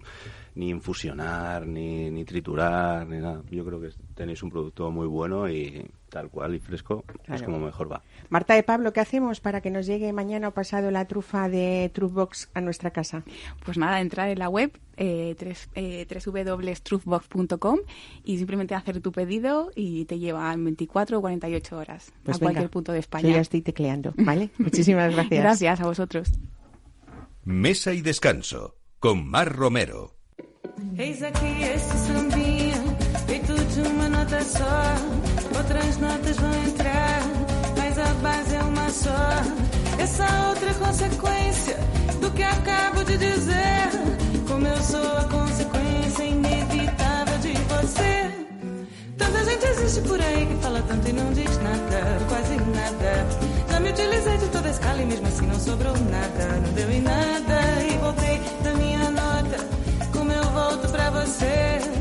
[0.54, 3.42] ni infusionar, ni, ni triturar, ni nada.
[3.50, 7.58] Yo creo que tenéis un producto muy bueno y tal cual y fresco es como
[7.58, 8.02] mejor va.
[8.30, 11.90] Marta de Pablo, ¿qué hacemos para que nos llegue mañana o pasado la trufa de
[11.94, 13.22] Truthbox a nuestra casa?
[13.64, 17.78] Pues nada, entrar en la web eh, tres- eh, www.truthbox.com
[18.24, 22.40] y simplemente hacer tu pedido y te lleva en 24 o 48 horas Pues a
[22.40, 23.30] venga, cualquier punto de Yo España.
[23.34, 24.50] ya estoy tecleando, ¿vale?
[24.58, 25.40] Muchísimas gracias.
[25.40, 26.32] Gracias a vosotros.
[27.44, 30.14] Mesa y descanso con Mar Romero.
[30.96, 32.76] Eis aqui esse sambinha,
[33.26, 34.66] feito de uma nota só.
[35.58, 37.20] Outras notas vão entrar,
[37.76, 40.00] mas a base é uma só.
[40.00, 41.76] Essa outra consequência
[42.20, 43.90] do que acabo de dizer.
[44.46, 48.30] Como eu sou a consequência inevitável de você.
[49.18, 53.26] Tanta gente existe por aí que fala tanto e não diz nada, quase nada.
[53.68, 56.88] Já me utilizei de toda a escala e mesmo assim não sobrou nada, não deu
[56.88, 57.60] em nada.
[57.82, 59.56] E voltei da minha nota,
[60.12, 61.97] como eu volto pra você.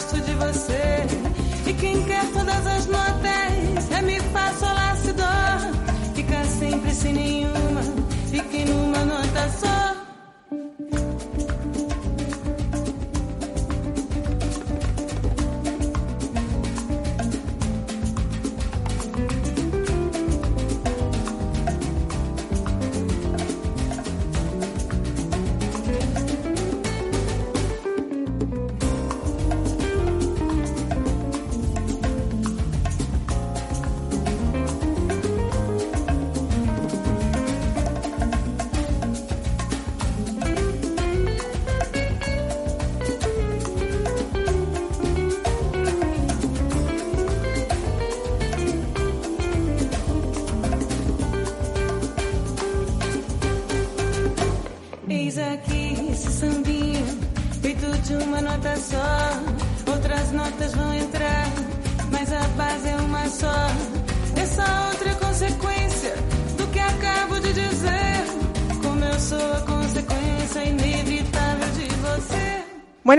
[0.00, 1.06] Gosto de você.
[1.66, 6.14] E quem quer todas as notas, é fá, sol, lá, si, dó.
[6.14, 7.82] Fica sempre sem nenhuma,
[8.30, 10.09] fique numa nota só.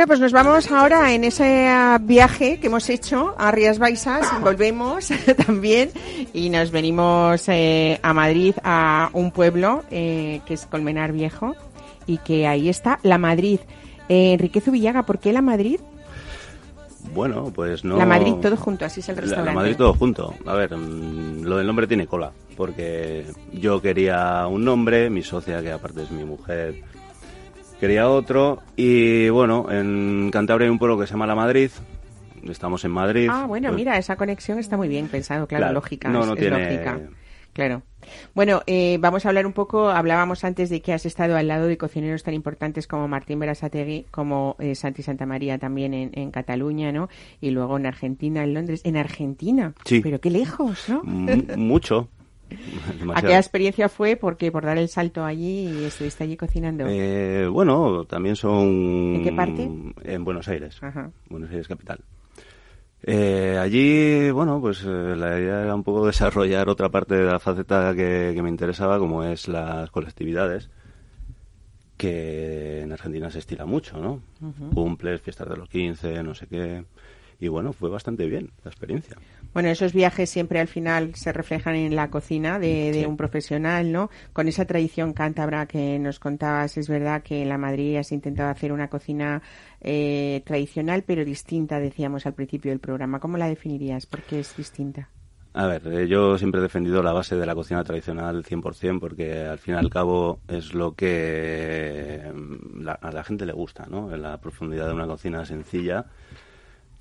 [0.01, 4.27] Bueno, pues nos vamos ahora en ese ah, viaje que hemos hecho a Rías Baixas,
[4.41, 5.09] volvemos
[5.45, 5.91] también
[6.33, 11.55] y nos venimos eh, a Madrid, a un pueblo eh, que es Colmenar Viejo
[12.07, 13.59] y que ahí está la Madrid.
[14.09, 15.79] Eh, Enrique Zubillaga, ¿por qué la Madrid?
[17.13, 17.95] Bueno, pues no...
[17.97, 19.51] La Madrid todo junto, así es el La- restaurante.
[19.51, 20.33] La, Madrid todo junto.
[20.47, 25.61] A ver, mm, lo del nombre tiene cola, porque yo quería un nombre, mi socia,
[25.61, 26.81] que aparte es mi mujer,
[27.81, 31.69] quería otro, y bueno, en Cantabria hay un pueblo que se llama La Madrid,
[32.47, 33.27] estamos en Madrid.
[33.29, 35.73] Ah, bueno, pues, mira, esa conexión está muy bien pensado, claro, Claro.
[35.73, 36.07] lógica.
[36.09, 36.99] No, es- no es tiene- lógica.
[37.53, 37.81] Claro.
[38.33, 41.67] Bueno, eh, vamos a hablar un poco, hablábamos antes de que has estado al lado
[41.67, 46.93] de cocineros tan importantes como Martín Berasategui, como eh, Santi Santamaría también en, en Cataluña,
[46.93, 47.09] ¿no?
[47.41, 48.81] Y luego en Argentina, en Londres.
[48.85, 49.73] En Argentina.
[49.83, 49.99] Sí.
[50.01, 51.01] Pero qué lejos, ¿no?
[51.05, 52.07] m- mucho.
[52.99, 53.13] Demasiado.
[53.15, 56.85] Aquella experiencia fue porque por dar el salto allí y estuviste allí cocinando.
[56.87, 59.15] Eh, bueno, también son...
[59.15, 59.69] ¿En qué parte?
[60.03, 60.77] En Buenos Aires.
[60.81, 61.11] Ajá.
[61.29, 61.99] Buenos Aires capital.
[63.03, 67.39] Eh, allí, bueno, pues eh, la idea era un poco desarrollar otra parte de la
[67.39, 70.69] faceta que, que me interesaba, como es las colectividades,
[71.97, 74.21] que en Argentina se estila mucho, ¿no?
[74.73, 76.83] Cumples, fiestas de los 15, no sé qué.
[77.39, 79.17] Y bueno, fue bastante bien la experiencia.
[79.53, 83.91] Bueno, esos viajes siempre al final se reflejan en la cocina de, de un profesional,
[83.91, 84.09] ¿no?
[84.31, 88.49] Con esa tradición cántabra que nos contabas, es verdad que en la Madrid has intentado
[88.49, 89.41] hacer una cocina
[89.81, 93.19] eh, tradicional, pero distinta, decíamos al principio del programa.
[93.19, 94.05] ¿Cómo la definirías?
[94.05, 95.09] ¿Por qué es distinta?
[95.53, 99.41] A ver, eh, yo siempre he defendido la base de la cocina tradicional 100% porque
[99.45, 103.85] al fin y al cabo es lo que mm, la- a la gente le gusta,
[103.89, 104.15] ¿no?
[104.15, 106.05] La profundidad de una cocina sencilla,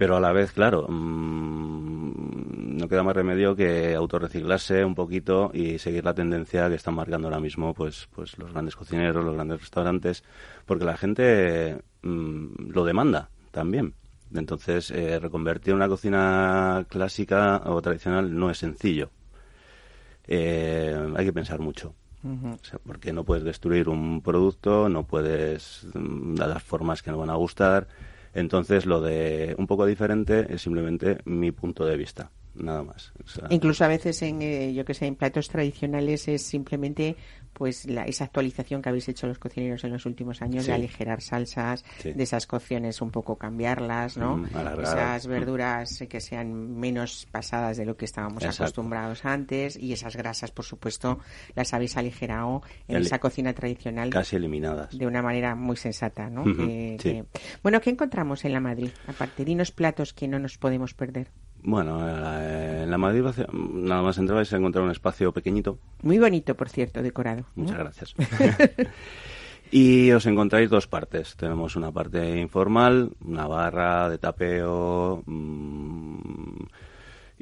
[0.01, 5.78] pero a la vez, claro, mm, no queda más remedio que autorreciclarse un poquito y
[5.78, 9.61] seguir la tendencia que están marcando ahora mismo pues, pues los grandes cocineros, los grandes
[9.61, 10.24] restaurantes,
[10.64, 13.92] porque la gente mm, lo demanda también.
[14.32, 19.11] Entonces, eh, reconvertir una cocina clásica o tradicional no es sencillo.
[20.26, 21.94] Eh, hay que pensar mucho.
[22.22, 27.11] O sea, porque no puedes destruir un producto, no puedes mm, dar las formas que
[27.11, 27.86] no van a gustar.
[28.35, 33.12] Entonces, lo de un poco diferente es simplemente mi punto de vista, nada más.
[33.51, 37.16] Incluso a veces en, eh, yo que sé, en platos tradicionales es simplemente
[37.53, 40.68] pues la, esa actualización que habéis hecho los cocineros en los últimos años Sí.
[40.70, 42.12] de aligerar salsas, Sí.
[42.12, 44.38] de esas cocciones un poco cambiarlas, ¿no?
[44.38, 44.46] Mm,
[44.82, 45.30] esas Mm.
[45.30, 48.64] verduras eh, que sean menos pasadas de lo que estábamos Exacto.
[48.64, 51.18] acostumbrados antes y esas grasas, por supuesto,
[51.55, 54.96] las habéis aligerado en esa cocina tradicional casi eliminadas.
[54.96, 56.42] de una manera muy sensata, ¿no?
[56.42, 57.09] Ujú, Que- sí.
[57.11, 57.24] que-
[57.62, 58.90] Bueno, ¿qué encontramos en la Madrid?
[59.07, 61.28] Aparte, dinos platos que no nos podemos perder.
[61.62, 65.78] Bueno, eh, en la Madrid nada más entrar vais a encontrar un espacio pequeñito.
[66.02, 67.44] Muy bonito, por cierto, decorado.
[67.54, 67.84] Muchas ¿no?
[67.84, 68.14] gracias.
[69.70, 71.36] y os encontráis dos partes.
[71.36, 76.62] Tenemos una parte informal, una barra de tapeo, mm,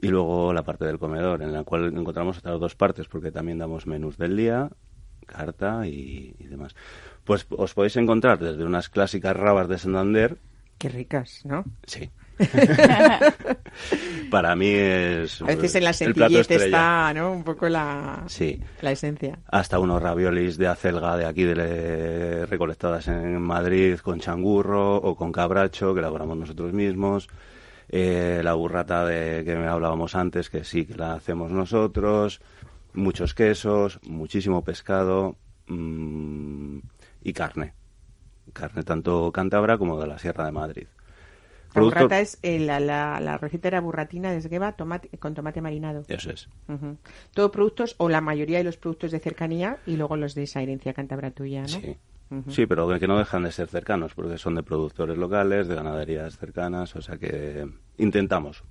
[0.00, 3.58] y luego la parte del comedor, en la cual encontramos otras dos partes, porque también
[3.58, 4.68] damos menús del día,
[5.26, 6.74] carta y, y demás.
[7.24, 10.38] Pues os podéis encontrar desde unas clásicas rabas de Santander,
[10.78, 11.64] Qué ricas, ¿no?
[11.86, 12.08] sí.
[14.30, 17.32] Para mí es A veces en la sencillez está, ¿no?
[17.32, 18.60] Un poco la, Sí.
[18.80, 19.38] la esencia.
[19.50, 25.32] hasta unos raviolis de acelga de aquí de recolectadas en Madrid con changurro o con
[25.32, 27.28] cabracho que elaboramos nosotros mismos
[27.90, 32.42] Eh, la burrata de que me hablábamos antes que sí que la hacemos nosotros
[32.92, 35.36] muchos quesos muchísimo pescado
[35.68, 36.78] mm,
[37.22, 37.72] y carne
[38.52, 40.86] carne tanto cántabra como de la Sierra de Madrid
[41.74, 46.02] Burrata es eh, la, la, la receta era burratina de esgueva tomate, con tomate marinado.
[46.08, 46.96] eso es Ujú.
[47.34, 50.62] Todo productos, o la mayoría de los productos de cercanía y luego los de esa
[50.62, 51.68] herencia cántabra tuya, ¿no?
[51.68, 51.96] Sí.
[52.30, 52.50] Ujú.
[52.50, 56.36] Sí, pero que no dejan de ser cercanos, porque son de productores locales, de ganaderías
[56.36, 57.66] cercanas, o sea que
[57.96, 58.64] intentamos.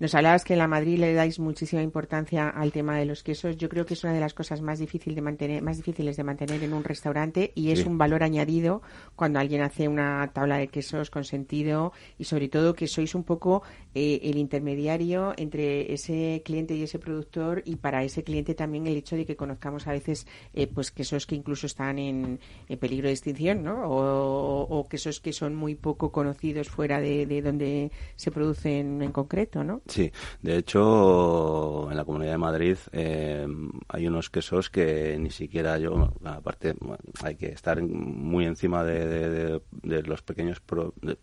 [0.00, 3.56] Nos hablabas que en la Madrid le dais muchísima importancia al tema de los quesos.
[3.56, 6.24] Yo creo que es una de las cosas más, difícil de mantener, más difíciles de
[6.24, 7.88] mantener en un restaurante y es Sí.
[7.88, 8.82] un valor añadido
[9.16, 13.24] cuando alguien hace una tabla de quesos con sentido y sobre todo que sois un
[13.24, 13.62] poco
[13.94, 18.96] eh, el intermediario entre ese cliente y ese productor y para ese cliente también el
[18.96, 23.06] hecho de que conozcamos a veces eh, pues quesos que incluso están en, en peligro
[23.08, 23.84] de extinción, ¿no?
[23.88, 29.12] O, o quesos que son muy poco conocidos fuera de, de donde se producen en
[29.12, 29.82] concreto, ¿no?
[29.86, 30.10] Sí,
[30.40, 33.46] de hecho, en la Comunidad de Madrid eh,
[33.88, 36.74] hay unos quesos que ni siquiera yo, aparte,
[37.22, 40.62] hay que estar muy encima de, los pequeños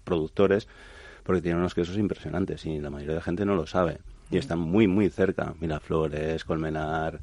[0.03, 0.67] productores
[1.23, 3.99] porque tienen unos quesos impresionantes y la mayoría de gente no lo sabe.
[4.29, 5.53] Y están muy, muy cerca.
[5.59, 7.19] Miraflores, Colmenar,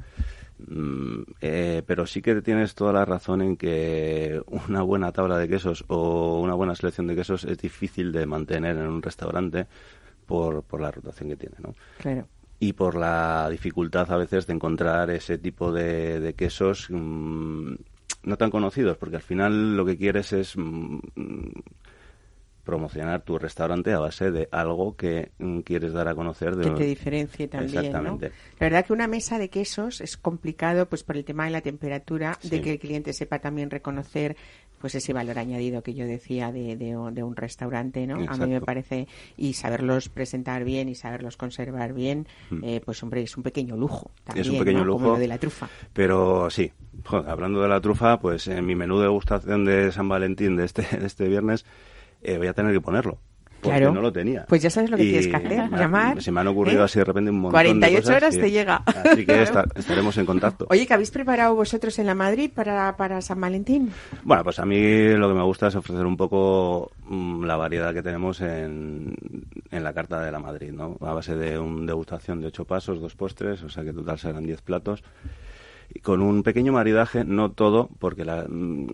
[0.66, 5.48] Mm, eh, pero sí que tienes toda la razón en que una buena tabla de
[5.48, 9.66] quesos o una buena selección de quesos es difícil de mantener en un restaurante
[10.28, 11.74] por, por la rotación que tiene, ¿no?
[11.98, 12.28] Claro.
[12.60, 17.74] y por la dificultad a veces de encontrar ese tipo de, de quesos mm,
[18.24, 20.98] no tan conocidos, porque al final lo que quieres es mm,
[22.68, 26.54] promocionar tu restaurante a base de algo que mm, quieres dar a conocer.
[26.54, 27.80] De que te diferencie también, ¿no?
[27.80, 28.32] Exactamente.
[28.58, 31.62] La verdad que una mesa de quesos es complicado pues por el tema de la
[31.62, 34.36] temperatura, de que el cliente sepa también reconocer
[34.80, 38.14] pues ese valor añadido que yo decía de, de, un- de un restaurante, ¿no?
[38.28, 42.26] A mí me parece, y saberlos presentar bien y saberlos conservar bien,
[42.62, 44.46] eh, pues hombre, es un pequeño lujo también, Mm.
[44.46, 44.84] es un pequeño ¿no?
[44.84, 44.98] lujo.
[45.00, 45.68] Como lo de la trufa.
[45.92, 46.72] Pero sí,
[47.04, 50.64] joder, hablando de la trufa, pues en mi menú de degustación de San Valentín de
[50.64, 51.64] este, de este viernes
[52.22, 53.18] eh, voy a tener que ponerlo.
[53.60, 53.92] Porque Claro.
[53.92, 54.46] no lo tenía.
[54.48, 56.82] Pues ya sabes lo que Y tienes que hacer, me- llamar, Se me han ocurrido
[56.82, 56.84] ¿eh?
[56.84, 58.16] así de repente un montón 48 de cosas.
[58.16, 58.76] horas te llega.
[58.86, 60.66] Así que esta- estaremos en contacto.
[60.70, 63.90] Oye, ¿qué habéis preparado vosotros en la Madrid para, para San Valentín?
[64.22, 67.92] Bueno, pues a mí lo que me gusta es ofrecer un poco mm, la variedad
[67.92, 69.14] que tenemos en,
[69.72, 70.96] en la carta de la Madrid, ¿no?
[71.00, 74.18] A base de una degustación de ocho pasos, dos postres, o sea que en total
[74.20, 75.02] serán diez platos.
[75.94, 78.88] Y con un pequeño maridaje, no todo, porque la, mm,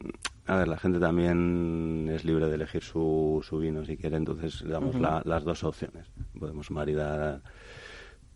[0.46, 4.62] a ver, la gente también es libre de elegir su, su vino si quiere, entonces
[4.62, 6.06] le damos la- las dos opciones.
[6.38, 7.40] Podemos maridar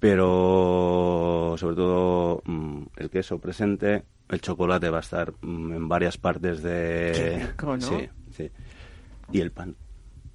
[0.01, 6.17] pero sobre todo mm, el queso presente, el chocolate va a estar mm, en varias
[6.19, 7.13] partes de...
[7.15, 7.81] Qué rico, ¿no?
[7.87, 8.51] Sí, sí.
[9.33, 9.75] Y el pan.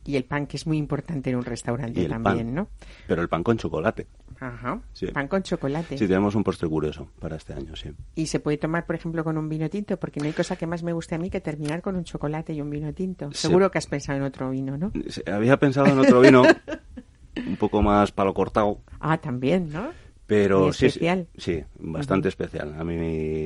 [0.05, 2.55] Y el pan, que es muy importante en un restaurante también, pan.
[2.55, 2.67] ¿no?
[3.07, 4.07] Pero el pan con chocolate.
[4.39, 4.81] Ajá.
[4.91, 5.07] Sí.
[5.07, 5.97] Pan con chocolate.
[5.97, 7.91] Sí, tenemos un postre curioso para este año, sí.
[8.15, 10.67] Y se puede tomar, por ejemplo, con un vino tinto, porque no hay cosa que
[10.67, 13.31] más me guste a mí que terminar con un chocolate y un vino tinto.
[13.31, 13.47] Sí.
[13.47, 14.91] Seguro que has pensado en otro vino, ¿no?
[15.31, 16.43] Había pensado en otro vino,
[17.47, 19.91] un poco más palo cortado, Ah, también, ¿no?
[20.25, 21.27] Pero sí, sí, especial.
[21.37, 22.75] sí, bastante especial.
[22.77, 22.95] A mí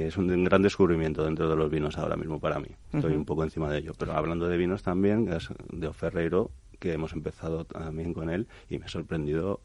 [0.01, 2.69] es un gran descubrimiento dentro de los vinos ahora mismo para mí.
[2.93, 3.93] Estoy un poco encima de ello.
[3.97, 5.30] Pero hablando de vinos también,
[5.71, 9.59] de Ferreiro, que hemos empezado también con él y me ha sorprendido.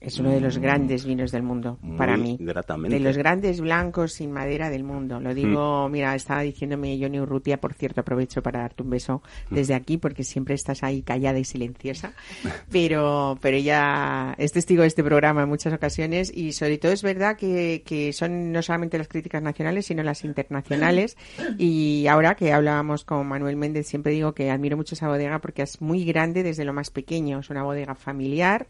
[0.00, 2.36] Es uno de los mm, grandes vinos del mundo, muy para mí.
[2.38, 2.96] gratamente.
[2.98, 5.20] De los grandes blancos sin madera del mundo.
[5.20, 9.74] Lo digo, mira, estaba diciéndome Johnny Urrutia, por cierto, aprovecho para darte un beso desde
[9.74, 12.12] aquí, porque siempre estás ahí callada y silenciosa.
[12.70, 17.02] Pero, pero ella es testigo de este programa en muchas ocasiones y sobre todo es
[17.02, 21.16] verdad que, que son no solamente las críticas nacionales, sino las internacionales.
[21.58, 25.62] Y ahora que hablábamos con Manuel Méndez, siempre digo que admiro mucho esa bodega porque
[25.62, 27.38] es muy grande desde lo más pequeño.
[27.40, 28.66] Es una bodega familiar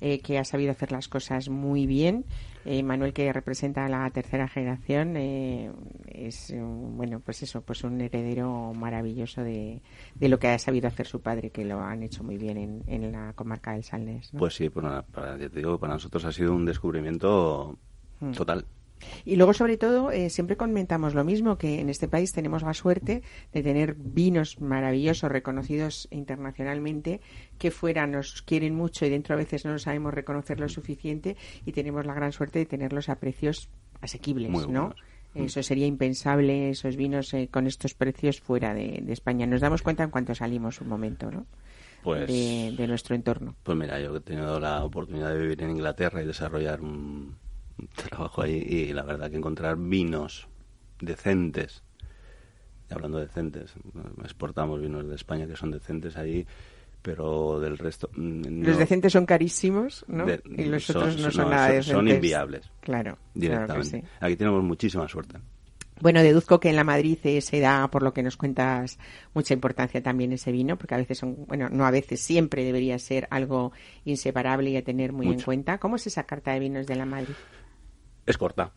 [0.00, 2.24] eh, que ha sabido hacer las cosas muy bien.
[2.64, 5.70] Eh, Manuel, que representa a la tercera generación, eh,
[6.08, 9.80] es, eh, bueno, pues eso, pues un heredero maravilloso de,
[10.16, 12.82] de lo que ha sabido hacer su padre, que lo han hecho muy bien en,
[12.88, 14.34] en la comarca del Salnes.
[14.34, 14.40] ¿no?
[14.40, 17.78] Pues sí, nada, para, ya te digo, para nosotros ha sido un descubrimiento
[18.18, 18.32] Mm.
[18.32, 18.64] total.
[19.24, 22.74] Y luego, sobre todo, eh, siempre comentamos lo mismo, que en este país tenemos la
[22.74, 23.22] suerte
[23.52, 27.20] de tener vinos maravillosos, reconocidos internacionalmente,
[27.58, 31.36] que fuera nos quieren mucho y dentro a veces no lo sabemos reconocer lo suficiente
[31.64, 33.68] y tenemos la gran suerte de tenerlos a precios
[34.00, 34.86] asequibles, Muy ¿no?
[34.86, 35.02] buenos.
[35.34, 39.46] Eso sería impensable, esos vinos eh, con estos precios fuera de, de España.
[39.46, 41.44] Nos damos cuenta en cuanto salimos un momento, ¿no?
[42.02, 43.54] Pues, de, de nuestro entorno.
[43.62, 47.34] pues mira, yo he tenido la oportunidad de vivir en Inglaterra y desarrollar un
[47.94, 50.48] trabajo ahí y la verdad que encontrar vinos
[51.00, 51.82] decentes,
[52.90, 53.74] y hablando de decentes,
[54.24, 56.46] exportamos vinos de España que son decentes ahí,
[57.02, 58.10] pero del resto...
[58.16, 60.26] mm, Los decentes son carísimos, ¿no?
[60.26, 61.94] De- y los son- otros no son no, nada son- decentes.
[61.96, 62.70] son inviables.
[62.80, 63.72] Claro, Directamente.
[63.90, 64.14] claro que sí.
[64.20, 65.38] Aquí tenemos muchísima suerte.
[66.00, 68.98] Bueno, deduzco que en la Madrid eh, se da, por lo que nos cuentas,
[69.34, 72.98] mucha importancia también ese vino, porque a veces son, bueno, no a veces, siempre debería
[72.98, 73.72] ser algo
[74.04, 75.78] inseparable y a tener muy en cuenta.
[75.78, 77.34] ¿Cómo es esa carta de vinos de la Madrid?
[78.26, 78.72] Es corta.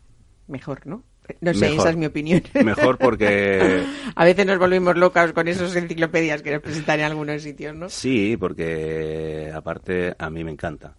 [0.48, 1.02] Mejor, ¿no?
[1.40, 1.78] No sé, Mejor.
[1.78, 2.42] esa es mi opinión.
[2.64, 3.84] Mejor porque
[4.16, 7.88] a veces nos volvemos locos con esas enciclopedias que nos presentan en algunos sitios, ¿no?
[7.88, 10.96] sí, porque aparte a mí me encanta.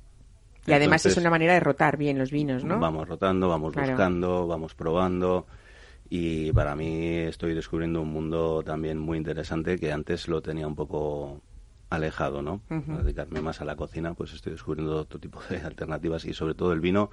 [0.68, 2.80] Y además es una manera de rotar bien los vinos, ¿no?
[2.80, 3.90] Vamos rotando, vamos Claro.
[3.90, 5.48] buscando, vamos probando.
[6.08, 10.76] Y para mí estoy descubriendo un mundo también muy interesante que antes lo tenía un
[10.76, 11.42] poco
[11.90, 12.62] alejado, ¿no?
[12.70, 16.72] Dedicarme más a la cocina, pues estoy descubriendo otro tipo de alternativas y sobre todo
[16.74, 17.10] el vino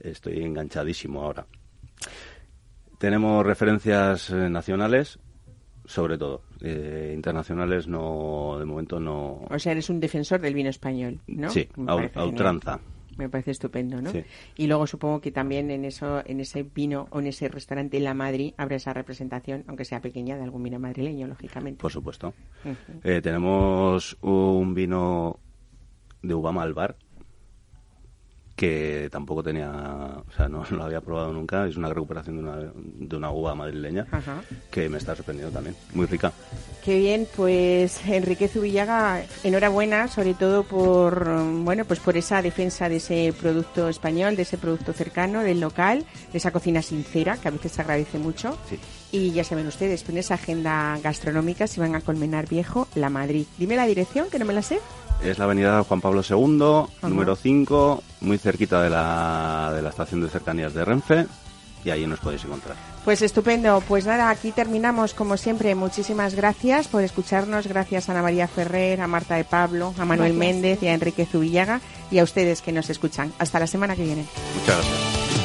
[0.00, 1.46] estoy enganchadísimo ahora.
[2.98, 5.18] Tenemos referencias eh, nacionales,
[5.84, 6.42] sobre todo.
[6.60, 9.42] Eh, internacionales no, de momento no.
[9.50, 11.50] O sea, eres un defensor del vino español, ¿no?
[11.50, 12.80] Sí, a, ultranza.
[13.18, 14.10] Me parece estupendo, ¿no?
[14.10, 14.24] Sí.
[14.56, 18.12] Y luego supongo que también en eso, en ese vino o en ese restaurante La
[18.12, 21.80] Madrid habrá esa representación, aunque sea pequeña, de algún vino madrileño, lógicamente.
[21.80, 22.34] Por supuesto.
[23.02, 25.40] Eh, tenemos un vino
[26.22, 26.96] de uva malvar
[28.56, 31.66] que tampoco tenía, o sea, no, no lo había probado nunca.
[31.66, 34.42] Es una recuperación de una, de una uva madrileña Ajá.
[34.70, 35.76] que me está sorprendiendo también.
[35.92, 36.32] Muy rica.
[36.82, 41.26] Qué bien, pues Enrique Zubillaga, enhorabuena, sobre todo por
[41.64, 46.06] bueno, pues por esa defensa de ese producto español, de ese producto cercano, del local,
[46.32, 48.56] de esa cocina sincera, que a veces se agradece mucho.
[48.68, 48.78] Sí.
[49.12, 53.46] Y ya saben ustedes, en esa agenda gastronómica si van a Colmenar Viejo, La Madrid.
[53.58, 54.78] Dime la dirección, que no me la sé.
[55.22, 60.20] Es la avenida Juan Pablo II, número 5, muy cerquita de la, de la estación
[60.22, 61.26] de cercanías de Renfe,
[61.84, 62.76] y ahí nos podéis encontrar.
[63.04, 63.80] Pues estupendo.
[63.86, 65.74] Pues nada, aquí terminamos como siempre.
[65.76, 67.68] Muchísimas gracias por escucharnos.
[67.68, 70.54] Gracias a Ana María Ferrer, a Marta de Pablo, a Manuel Gracias.
[70.54, 73.32] Méndez y a Enrique Zubillaga y a ustedes que nos escuchan.
[73.38, 74.26] Hasta la semana que viene.
[74.58, 75.35] Muchas gracias.